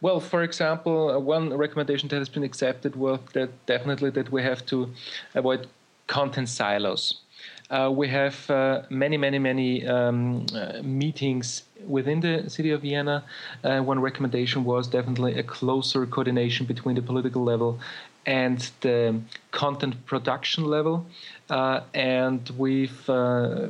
Well, 0.00 0.20
for 0.20 0.42
example, 0.42 1.10
uh, 1.10 1.18
one 1.18 1.52
recommendation 1.52 2.08
that 2.10 2.18
has 2.18 2.28
been 2.28 2.44
accepted 2.44 2.94
was 2.94 3.18
that 3.32 3.50
definitely 3.66 4.10
that 4.10 4.30
we 4.30 4.42
have 4.42 4.64
to 4.66 4.90
avoid 5.34 5.66
content 6.06 6.48
silos. 6.48 7.22
Uh, 7.68 7.90
we 7.92 8.06
have 8.06 8.48
uh, 8.48 8.82
many, 8.90 9.16
many, 9.16 9.38
many 9.40 9.84
um, 9.86 10.46
uh, 10.54 10.80
meetings 10.82 11.64
within 11.86 12.20
the 12.20 12.48
city 12.48 12.70
of 12.70 12.82
Vienna. 12.82 13.24
Uh, 13.64 13.80
one 13.80 13.98
recommendation 13.98 14.62
was 14.62 14.86
definitely 14.86 15.36
a 15.38 15.42
closer 15.42 16.06
coordination 16.06 16.64
between 16.64 16.94
the 16.94 17.02
political 17.02 17.42
level 17.42 17.80
and 18.26 18.70
the 18.80 19.20
content 19.52 20.04
production 20.04 20.64
level. 20.64 21.06
Uh, 21.48 21.80
and 21.94 22.50
we've 22.58 23.08
uh, 23.08 23.68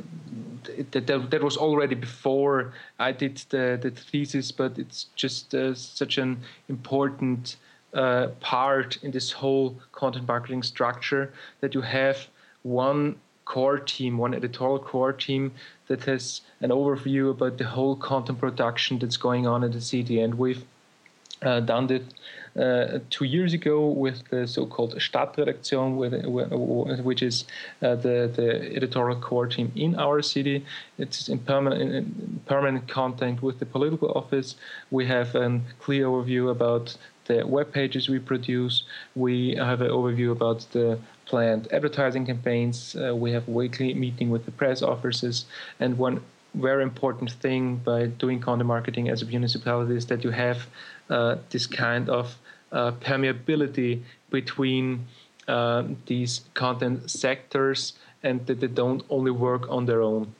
that, 0.91 1.29
that 1.29 1.43
was 1.43 1.57
already 1.57 1.95
before 1.95 2.73
I 2.99 3.11
did 3.11 3.37
the, 3.49 3.79
the 3.81 3.91
thesis, 3.91 4.51
but 4.51 4.79
it's 4.79 5.05
just 5.15 5.53
uh, 5.53 5.75
such 5.75 6.17
an 6.17 6.39
important 6.67 7.57
uh, 7.93 8.27
part 8.39 8.97
in 9.03 9.11
this 9.11 9.31
whole 9.31 9.79
content 9.91 10.27
marketing 10.27 10.63
structure 10.63 11.31
that 11.61 11.73
you 11.73 11.81
have 11.81 12.27
one 12.63 13.15
core 13.45 13.79
team, 13.79 14.17
one 14.17 14.33
editorial 14.33 14.79
core 14.79 15.13
team 15.13 15.53
that 15.87 16.03
has 16.03 16.41
an 16.61 16.69
overview 16.69 17.31
about 17.31 17.57
the 17.57 17.63
whole 17.63 17.95
content 17.95 18.39
production 18.39 18.99
that's 18.99 19.17
going 19.17 19.47
on 19.47 19.63
at 19.63 19.71
the. 19.71 20.19
And 20.19 20.35
we've 20.35 20.65
uh, 21.41 21.59
done 21.59 21.87
this 21.87 22.03
uh, 22.57 22.99
two 23.09 23.25
years 23.25 23.53
ago 23.53 23.87
with 23.87 24.27
the 24.29 24.47
so-called 24.47 24.95
Stadtredaktion, 24.95 27.03
which 27.03 27.21
is 27.21 27.45
uh, 27.83 27.95
the, 27.95 28.31
the 28.35 28.75
editorial 28.75 29.19
core 29.19 29.47
team 29.47 29.71
in 29.75 29.95
our 29.95 30.21
city. 30.21 30.65
It's 30.97 31.29
in 31.29 31.39
permanent, 31.39 31.81
in 31.81 32.41
permanent 32.47 32.87
contact 32.87 33.43
with 33.43 33.59
the 33.59 33.65
political 33.65 34.11
office. 34.11 34.55
We 34.89 35.05
have 35.05 35.35
a 35.35 35.61
clear 35.79 36.07
overview 36.07 36.49
about 36.49 36.97
the 37.25 37.45
web 37.45 37.71
pages 37.71 38.09
we 38.09 38.19
produce. 38.19 38.83
We 39.15 39.55
have 39.55 39.81
an 39.81 39.91
overview 39.91 40.31
about 40.31 40.61
the 40.71 40.99
planned 41.25 41.67
advertising 41.71 42.25
campaigns. 42.25 42.95
Uh, 42.95 43.15
we 43.15 43.31
have 43.33 43.47
weekly 43.47 43.93
meeting 43.93 44.29
with 44.29 44.45
the 44.45 44.51
press 44.51 44.81
offices, 44.81 45.45
and 45.79 45.97
one 45.97 46.21
very 46.55 46.81
important 46.81 47.31
thing 47.31 47.75
by 47.77 48.07
doing 48.07 48.39
content 48.39 48.67
marketing 48.67 49.09
as 49.09 49.21
a 49.21 49.25
municipality 49.25 49.95
is 49.95 50.07
that 50.07 50.23
you 50.23 50.31
have 50.31 50.65
this 51.07 51.67
kind 51.67 52.09
of 52.09 52.35
uh, 52.71 52.91
permeability 52.93 54.01
between 54.29 55.05
uh, 55.47 55.83
these 56.05 56.41
content 56.53 57.09
sectors 57.09 57.93
and 58.23 58.45
that 58.47 58.59
they 58.59 58.67
don't 58.67 59.03
only 59.09 59.31
work 59.31 59.69
on 59.69 59.85
their 59.85 60.01
own. 60.01 60.35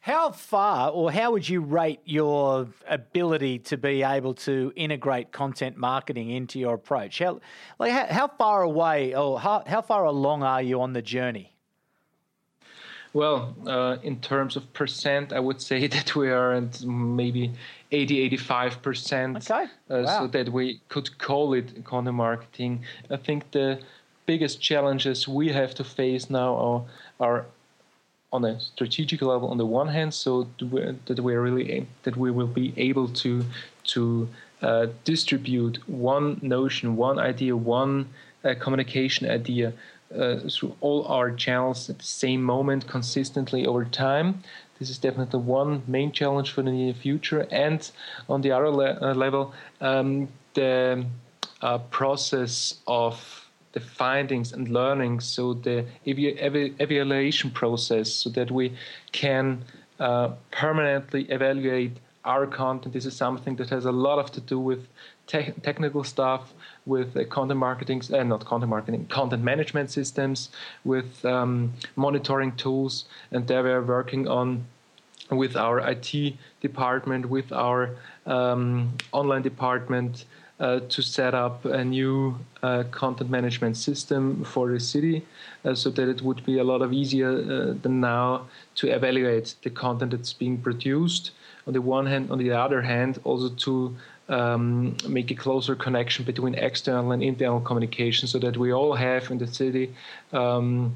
How 0.00 0.30
far, 0.30 0.90
or 0.90 1.10
how 1.12 1.32
would 1.32 1.48
you 1.48 1.60
rate 1.60 2.00
your 2.04 2.68
ability 2.88 3.58
to 3.60 3.76
be 3.76 4.02
able 4.02 4.34
to 4.34 4.72
integrate 4.76 5.32
content 5.32 5.76
marketing 5.76 6.30
into 6.30 6.58
your 6.58 6.74
approach? 6.74 7.18
How, 7.18 7.40
like, 7.78 7.92
how, 7.92 8.06
how 8.06 8.28
far 8.28 8.62
away, 8.62 9.14
or 9.14 9.40
how, 9.40 9.64
how 9.66 9.82
far 9.82 10.04
along 10.04 10.44
are 10.44 10.62
you 10.62 10.80
on 10.80 10.92
the 10.92 11.02
journey? 11.02 11.52
Well, 13.12 13.56
uh, 13.66 13.96
in 14.02 14.20
terms 14.20 14.56
of 14.56 14.72
percent, 14.72 15.32
I 15.32 15.40
would 15.40 15.60
say 15.60 15.86
that 15.96 16.14
we 16.14 16.30
are 16.30 16.52
at 16.52 16.82
maybe 16.84 17.52
80, 17.90 18.20
85 18.20 18.82
percent. 18.82 19.50
Okay. 19.50 19.64
Uh, 19.90 20.02
wow. 20.04 20.20
So 20.20 20.26
that 20.28 20.50
we 20.50 20.80
could 20.88 21.18
call 21.18 21.54
it 21.54 21.84
content 21.84 22.16
marketing. 22.16 22.84
I 23.10 23.16
think 23.16 23.50
the 23.50 23.80
biggest 24.26 24.60
challenges 24.60 25.26
we 25.26 25.48
have 25.48 25.74
to 25.74 25.84
face 25.84 26.28
now 26.28 26.54
are, 26.54 26.84
are 27.20 27.46
on 28.30 28.44
a 28.44 28.60
strategic 28.60 29.22
level 29.22 29.48
on 29.48 29.56
the 29.56 29.66
one 29.66 29.88
hand, 29.88 30.12
so 30.12 30.46
that 31.06 31.20
we're 31.20 31.40
really 31.40 31.86
that 32.02 32.16
we 32.16 32.30
will 32.30 32.46
be 32.46 32.74
able 32.76 33.08
to 33.08 33.44
to 33.84 34.28
uh, 34.60 34.86
distribute 35.04 35.78
one 35.88 36.38
notion, 36.42 36.96
one 36.96 37.18
idea, 37.18 37.56
one 37.56 38.08
uh, 38.44 38.54
communication 38.60 39.30
idea 39.30 39.72
uh, 40.14 40.36
through 40.48 40.74
all 40.80 41.06
our 41.06 41.30
channels 41.30 41.88
at 41.90 41.98
the 41.98 42.04
same 42.04 42.42
moment 42.42 42.86
consistently 42.86 43.66
over 43.66 43.84
time. 43.84 44.42
This 44.78 44.90
is 44.90 44.98
definitely 44.98 45.40
one 45.40 45.82
main 45.86 46.12
challenge 46.12 46.52
for 46.52 46.62
the 46.62 46.70
near 46.70 46.94
future. 46.94 47.46
And 47.50 47.88
on 48.28 48.42
the 48.42 48.52
other 48.52 48.70
le- 48.70 48.98
uh, 49.00 49.14
level, 49.14 49.54
um, 49.80 50.28
the 50.54 51.04
uh, 51.62 51.78
process 51.78 52.74
of 52.86 53.46
the 53.72 53.80
findings 53.80 54.52
and 54.52 54.68
learnings, 54.68 55.24
so 55.24 55.54
the 55.54 55.84
ev- 56.06 56.74
evaluation 56.80 57.50
process, 57.50 58.10
so 58.10 58.30
that 58.30 58.50
we 58.50 58.72
can 59.12 59.64
uh, 60.00 60.30
permanently 60.50 61.24
evaluate 61.24 61.98
our 62.24 62.46
content. 62.46 62.92
This 62.92 63.06
is 63.06 63.16
something 63.16 63.56
that 63.56 63.70
has 63.70 63.84
a 63.84 63.92
lot 63.92 64.18
of 64.18 64.30
to 64.32 64.40
do 64.40 64.58
with 64.58 64.86
te- 65.26 65.52
technical 65.62 66.04
stuff, 66.04 66.52
with 66.88 67.16
uh, 67.16 67.24
content 67.26 67.60
marketing, 67.60 68.02
uh, 68.12 68.22
not 68.22 68.44
content 68.44 68.70
marketing, 68.70 69.06
content 69.06 69.44
management 69.44 69.90
systems, 69.90 70.48
with 70.84 71.24
um, 71.24 71.72
monitoring 71.94 72.52
tools, 72.56 73.04
and 73.30 73.46
there 73.46 73.62
we 73.62 73.70
are 73.70 73.82
working 73.82 74.26
on 74.26 74.64
with 75.30 75.56
our 75.56 75.78
IT 75.80 76.34
department, 76.60 77.26
with 77.26 77.52
our 77.52 77.90
um, 78.26 78.92
online 79.12 79.42
department. 79.42 80.24
Uh, 80.60 80.80
to 80.88 81.02
set 81.02 81.34
up 81.34 81.64
a 81.66 81.84
new 81.84 82.36
uh, 82.64 82.82
content 82.90 83.30
management 83.30 83.76
system 83.76 84.42
for 84.42 84.72
the 84.72 84.80
city 84.80 85.24
uh, 85.64 85.72
so 85.72 85.88
that 85.88 86.08
it 86.08 86.20
would 86.20 86.44
be 86.44 86.58
a 86.58 86.64
lot 86.64 86.82
of 86.82 86.92
easier 86.92 87.30
uh, 87.30 87.74
than 87.80 88.00
now 88.00 88.44
to 88.74 88.88
evaluate 88.88 89.54
the 89.62 89.70
content 89.70 90.10
that's 90.10 90.32
being 90.32 90.58
produced 90.58 91.30
on 91.68 91.74
the 91.74 91.80
one 91.80 92.06
hand 92.06 92.28
on 92.32 92.38
the 92.38 92.50
other 92.50 92.82
hand 92.82 93.20
also 93.22 93.48
to 93.50 93.94
um, 94.28 94.96
make 95.06 95.30
a 95.30 95.34
closer 95.34 95.74
connection 95.74 96.24
between 96.24 96.54
external 96.54 97.12
and 97.12 97.22
internal 97.22 97.60
communication 97.60 98.28
so 98.28 98.38
that 98.38 98.56
we 98.56 98.72
all 98.72 98.94
have 98.94 99.30
in 99.30 99.38
the 99.38 99.46
city 99.46 99.94
um, 100.32 100.94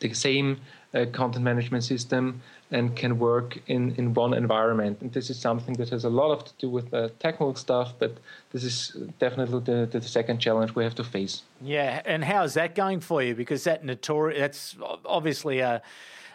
the 0.00 0.12
same 0.12 0.60
uh, 0.94 1.06
content 1.12 1.44
management 1.44 1.84
system 1.84 2.40
and 2.70 2.96
can 2.96 3.18
work 3.18 3.58
in, 3.66 3.94
in 3.96 4.14
one 4.14 4.32
environment. 4.34 4.98
And 5.00 5.12
this 5.12 5.28
is 5.30 5.38
something 5.38 5.74
that 5.74 5.90
has 5.90 6.04
a 6.04 6.08
lot 6.08 6.32
of 6.32 6.44
to 6.44 6.52
do 6.58 6.70
with 6.70 6.92
uh, 6.94 7.08
technical 7.18 7.54
stuff, 7.54 7.94
but 7.98 8.16
this 8.52 8.64
is 8.64 8.96
definitely 9.18 9.60
the, 9.60 9.86
the 9.86 10.02
second 10.02 10.38
challenge 10.38 10.74
we 10.74 10.84
have 10.84 10.94
to 10.96 11.04
face. 11.04 11.42
Yeah, 11.60 12.00
and 12.04 12.24
how 12.24 12.44
is 12.44 12.54
that 12.54 12.74
going 12.74 13.00
for 13.00 13.22
you? 13.22 13.34
Because 13.34 13.64
that 13.64 13.84
notori- 13.84 14.38
that's 14.38 14.76
obviously 15.04 15.60
a 15.60 15.82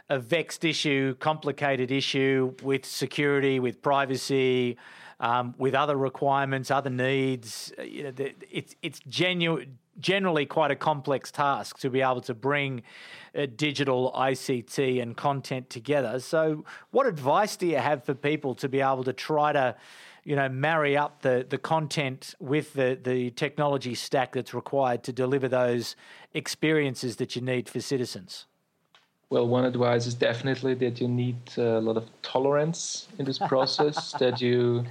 a 0.09 0.19
vexed 0.19 0.63
issue, 0.63 1.15
complicated 1.15 1.91
issue 1.91 2.53
with 2.63 2.85
security, 2.85 3.59
with 3.59 3.81
privacy, 3.81 4.77
um, 5.19 5.55
with 5.57 5.73
other 5.73 5.95
requirements, 5.95 6.69
other 6.71 6.89
needs. 6.89 7.73
Uh, 7.77 7.83
you 7.83 8.03
know, 8.03 8.13
it's 8.51 8.75
it's 8.81 8.99
genu- 9.07 9.65
generally 9.99 10.45
quite 10.45 10.71
a 10.71 10.75
complex 10.75 11.31
task 11.31 11.79
to 11.79 11.89
be 11.89 12.01
able 12.01 12.21
to 12.21 12.33
bring 12.33 12.83
uh, 13.35 13.47
digital 13.55 14.11
ICT 14.15 15.01
and 15.01 15.17
content 15.17 15.69
together. 15.69 16.19
So, 16.19 16.65
what 16.91 17.07
advice 17.07 17.55
do 17.55 17.67
you 17.67 17.77
have 17.77 18.03
for 18.03 18.13
people 18.13 18.55
to 18.55 18.69
be 18.69 18.81
able 18.81 19.03
to 19.03 19.13
try 19.13 19.53
to 19.53 19.75
you 20.27 20.35
know, 20.35 20.49
marry 20.49 20.97
up 20.97 21.21
the, 21.21 21.45
the 21.49 21.57
content 21.57 22.35
with 22.37 22.73
the, 22.73 22.99
the 23.01 23.31
technology 23.31 23.95
stack 23.95 24.33
that's 24.33 24.53
required 24.53 25.01
to 25.01 25.13
deliver 25.13 25.47
those 25.47 25.95
experiences 26.33 27.15
that 27.15 27.37
you 27.37 27.41
need 27.41 27.69
for 27.69 27.79
citizens? 27.79 28.45
Well, 29.29 29.45
one 29.45 29.65
advice 29.65 30.05
is 30.05 30.13
definitely 30.13 30.73
that 30.75 31.01
you 31.01 31.07
need 31.09 31.37
a 31.57 31.81
lot 31.81 31.97
of 31.97 32.05
tolerance 32.21 33.07
in 33.19 33.25
this 33.25 33.37
process, 33.37 34.13
that 34.19 34.39
you 34.39 34.85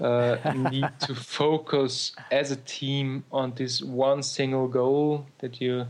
uh, 0.00 0.36
need 0.54 0.88
to 1.00 1.14
focus 1.14 2.12
as 2.30 2.52
a 2.52 2.56
team 2.56 3.24
on 3.32 3.52
this 3.56 3.82
one 3.82 4.22
single 4.22 4.68
goal, 4.68 5.26
that 5.38 5.60
you 5.60 5.86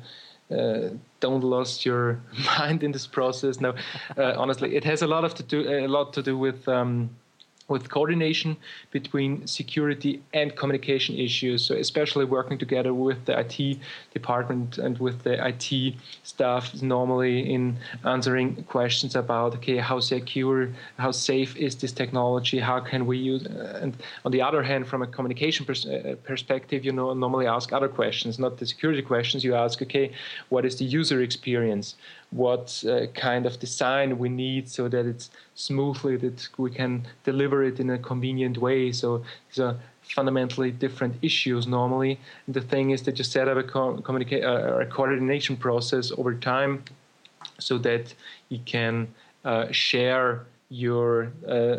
uh, 0.51 0.89
don't 1.21 1.45
lose 1.45 1.85
your 1.85 2.21
mind 2.59 2.83
in 2.83 2.93
this 2.93 3.07
process. 3.07 3.61
No, 3.61 3.75
uh, 4.17 4.35
honestly, 4.37 4.77
it 4.77 4.85
has 4.85 5.03
a 5.03 5.07
lot 5.07 5.25
of 5.25 5.35
to 5.35 5.43
do 5.43 5.69
a 5.69 5.87
lot 5.87 6.15
to 6.15 6.23
do 6.23 6.39
with 6.39 6.67
um, 6.69 7.11
with 7.69 7.89
coordination 7.89 8.57
between 8.91 9.47
security 9.47 10.23
and 10.35 10.55
communication 10.55 11.17
issues. 11.17 11.65
So, 11.65 11.75
especially 11.75 12.27
working 12.27 12.59
together 12.59 12.93
with 12.93 13.25
the 13.25 13.39
IT 13.39 13.79
department 14.13 14.79
and 14.79 14.99
with 14.99 15.23
the 15.23 15.35
IT 15.47 15.95
staff, 16.23 16.83
normally 16.83 17.53
in 17.55 17.79
answering 18.05 18.65
questions 18.65 19.17
about 19.17 19.55
okay, 19.57 19.79
how 19.79 20.01
secure, 20.01 20.69
how 20.99 21.11
safe 21.11 21.57
is 21.57 21.77
this 21.77 21.93
technology? 21.93 22.59
How 22.59 22.81
can 22.81 23.07
we 23.07 23.17
use? 23.17 23.47
Uh, 23.47 23.81
and 23.83 23.97
on 24.25 24.33
the 24.33 24.43
other 24.43 24.63
hand, 24.63 24.87
from 24.87 25.03
a 25.03 25.07
communication 25.07 25.65
pers- 25.65 25.87
uh, 25.87 26.17
perspective, 26.25 26.85
you 26.85 26.93
know, 26.93 27.15
normally 27.15 27.47
ask 27.47 27.73
other 27.73 27.89
questions, 27.89 28.39
not 28.39 28.59
the 28.59 28.67
security 28.67 29.03
questions. 29.03 29.43
You 29.43 29.55
ask, 29.55 29.81
okay, 29.81 30.13
what 30.51 30.65
is 30.65 30.77
the 30.77 30.85
user 30.85 31.23
experience? 31.23 31.97
What 32.35 32.83
uh, 32.89 33.07
kind 33.15 33.47
of 33.47 33.61
design 33.61 34.19
we 34.19 34.29
need 34.29 34.69
so 34.69 34.89
that 34.89 35.07
it's 35.07 35.31
smoothly 35.55 36.17
that 36.17 36.49
we 36.59 36.69
can 36.69 37.07
deliver 37.23 37.63
it 37.63 37.79
in 37.79 37.91
a 37.91 37.99
convenient 37.99 38.59
way. 38.59 38.91
So 38.91 39.23
these 39.49 39.61
are 39.61 39.77
fundamentally 40.03 40.73
different 40.73 41.15
issues 41.23 41.69
normally. 41.69 42.19
And 42.47 42.55
the 42.55 42.61
thing 42.61 42.91
is 42.91 43.03
that 43.03 43.19
you 43.19 43.25
set 43.25 43.47
up 43.47 43.57
a, 43.57 43.63
communica- 43.63 44.43
uh, 44.43 44.81
a 44.81 44.87
coordination 44.87 45.57
process 45.57 46.11
over 46.19 46.35
time 46.35 46.83
so 47.61 47.79
that 47.79 48.13
you 48.49 48.59
can 48.65 49.07
uh, 49.45 49.71
share 49.71 50.45
your 50.71 51.31
uh, 51.47 51.77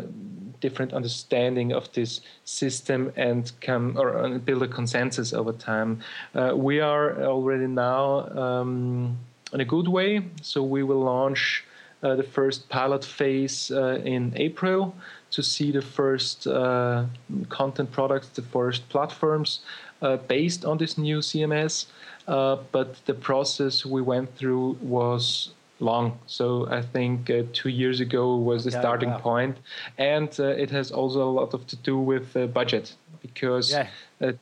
different 0.60 0.94
understanding 0.94 1.72
of 1.72 1.92
this 1.92 2.22
system 2.44 3.12
and 3.16 3.52
come 3.60 3.94
or 3.98 4.38
build 4.38 4.62
a 4.62 4.68
consensus 4.68 5.34
over 5.34 5.52
time. 5.52 6.00
Uh, 6.34 6.52
we 6.56 6.80
are 6.80 7.22
already 7.24 7.66
now 7.66 8.26
um, 8.30 9.18
in 9.56 9.60
a 9.62 9.64
good 9.64 9.88
way. 9.88 10.10
So 10.42 10.62
we 10.62 10.82
will 10.82 11.02
launch 11.14 11.64
uh, 12.02 12.14
the 12.14 12.22
first 12.22 12.68
pilot 12.68 13.04
phase 13.04 13.70
uh, 13.70 14.14
in 14.14 14.22
April 14.36 14.94
to 15.30 15.42
see 15.42 15.72
the 15.72 15.82
first 15.82 16.46
uh, 16.46 17.04
content 17.48 17.90
products, 17.90 18.28
the 18.28 18.42
first 18.42 18.86
platforms 18.90 19.60
uh, 20.02 20.18
based 20.28 20.64
on 20.64 20.76
this 20.78 20.98
new 20.98 21.18
CMS. 21.20 21.86
Uh, 22.28 22.56
but 22.70 22.88
the 23.06 23.14
process 23.14 23.86
we 23.86 24.02
went 24.02 24.28
through 24.36 24.76
was 24.82 25.50
long. 25.80 26.18
So 26.26 26.68
I 26.70 26.82
think 26.82 27.30
uh, 27.30 27.42
two 27.52 27.70
years 27.70 28.00
ago 28.00 28.36
was 28.36 28.64
the 28.64 28.72
yeah, 28.72 28.80
starting 28.80 29.10
wow. 29.10 29.18
point. 29.18 29.56
and 29.96 30.28
uh, 30.38 30.64
it 30.64 30.70
has 30.70 30.90
also 30.90 31.20
a 31.22 31.32
lot 31.40 31.54
of 31.54 31.66
to 31.68 31.76
do 31.76 31.96
with 31.98 32.36
uh, 32.36 32.46
budget 32.46 32.94
because 33.22 33.70
yeah. 33.70 33.88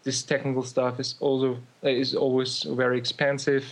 this 0.03 0.23
technical 0.23 0.63
stuff 0.63 1.01
is 1.01 1.15
also 1.21 1.57
is 1.83 2.15
always 2.15 2.63
very 2.63 2.99
expensive, 2.99 3.65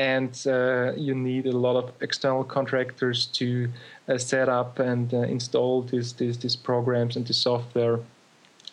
and 0.00 0.46
uh, 0.46 0.92
you 0.96 1.14
need 1.14 1.44
a 1.46 1.56
lot 1.66 1.76
of 1.76 1.92
external 2.00 2.42
contractors 2.42 3.26
to 3.26 3.68
uh, 4.08 4.16
set 4.16 4.48
up 4.48 4.78
and 4.78 5.12
uh, 5.12 5.18
install 5.36 5.82
these, 5.82 6.14
these, 6.14 6.56
programs 6.56 7.16
and 7.16 7.26
the 7.26 7.34
software. 7.34 7.98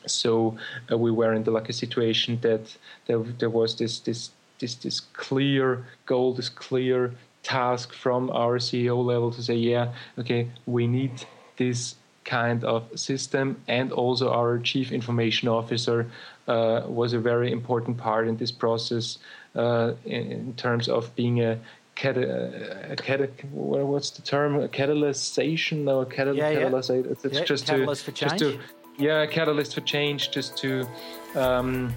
So 0.06 0.58
uh, 0.90 0.98
we 0.98 1.12
were 1.12 1.34
in 1.34 1.44
the 1.44 1.52
lucky 1.52 1.74
situation 1.74 2.40
that 2.42 2.78
there, 3.08 3.20
there 3.40 3.50
was 3.50 3.76
this 3.76 4.00
this 4.00 4.32
this 4.60 4.76
this 4.76 5.02
clear 5.26 5.86
goal, 6.06 6.34
this 6.34 6.50
clear 6.50 7.12
task 7.44 7.94
from 7.94 8.30
our 8.30 8.58
CEO 8.58 8.98
level 9.14 9.30
to 9.32 9.42
say, 9.44 9.56
yeah, 9.56 9.94
okay, 10.18 10.48
we 10.66 10.88
need 10.88 11.12
this 11.58 11.96
kind 12.24 12.64
of 12.64 12.82
system, 12.96 13.46
and 13.68 13.92
also 13.92 14.26
our 14.32 14.60
chief 14.60 14.92
information 14.92 15.48
officer 15.50 16.00
uh, 16.48 16.82
was 16.88 17.12
a 17.14 17.20
very 17.20 17.52
important 17.52 17.98
part 17.98 18.28
in 18.28 18.38
this 18.38 18.52
process 18.52 19.18
in, 19.58 20.32
in, 20.32 20.54
terms 20.56 20.88
of 20.88 21.14
being 21.16 21.42
a 21.42 21.60
cat, 21.96 22.18
a 22.18 22.96
cat, 22.98 23.30
what's 23.52 24.12
the 24.12 24.22
term? 24.22 24.56
A 24.56 24.68
catalyzation? 24.68 25.84
No, 25.84 26.02
a 26.02 26.06
catal- 26.06 26.36
yeah, 26.36 26.50
yeah. 26.50 26.60
catalyst. 26.60 26.90
It's, 26.90 27.26
it's 27.26 27.40
yeah, 27.40 27.44
just 27.44 27.66
catalyst 27.66 28.06
to, 28.06 28.12
for 28.12 28.18
change. 28.18 28.40
just 28.40 28.56
to 28.56 28.60
yeah, 28.98 29.22
a 29.22 29.28
catalyst 29.28 29.76
for 29.76 29.82
change, 29.82 30.32
just 30.32 30.58
to 30.58 30.88
um, 31.36 31.94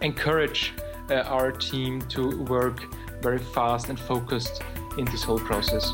encourage 0.00 0.72
uh, 1.10 1.14
our 1.22 1.52
team 1.52 2.02
to 2.08 2.42
work 2.44 2.82
very 3.22 3.38
fast 3.38 3.88
and 3.88 3.98
focused 3.98 4.62
in 4.98 5.04
this 5.06 5.22
whole 5.22 5.38
process. 5.38 5.92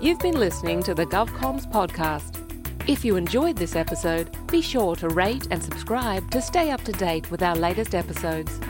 You've 0.00 0.18
been 0.18 0.38
listening 0.38 0.82
to 0.84 0.94
the 0.94 1.06
GovComms 1.06 1.70
podcast. 1.72 2.42
If 2.88 3.04
you 3.04 3.16
enjoyed 3.16 3.56
this 3.56 3.74
episode, 3.74 4.36
be 4.48 4.60
sure 4.60 4.94
to 4.96 5.08
rate 5.08 5.48
and 5.50 5.62
subscribe 5.62 6.30
to 6.30 6.40
stay 6.40 6.70
up 6.70 6.84
to 6.84 6.92
date 6.92 7.30
with 7.30 7.42
our 7.42 7.56
latest 7.56 7.94
episodes. 7.94 8.60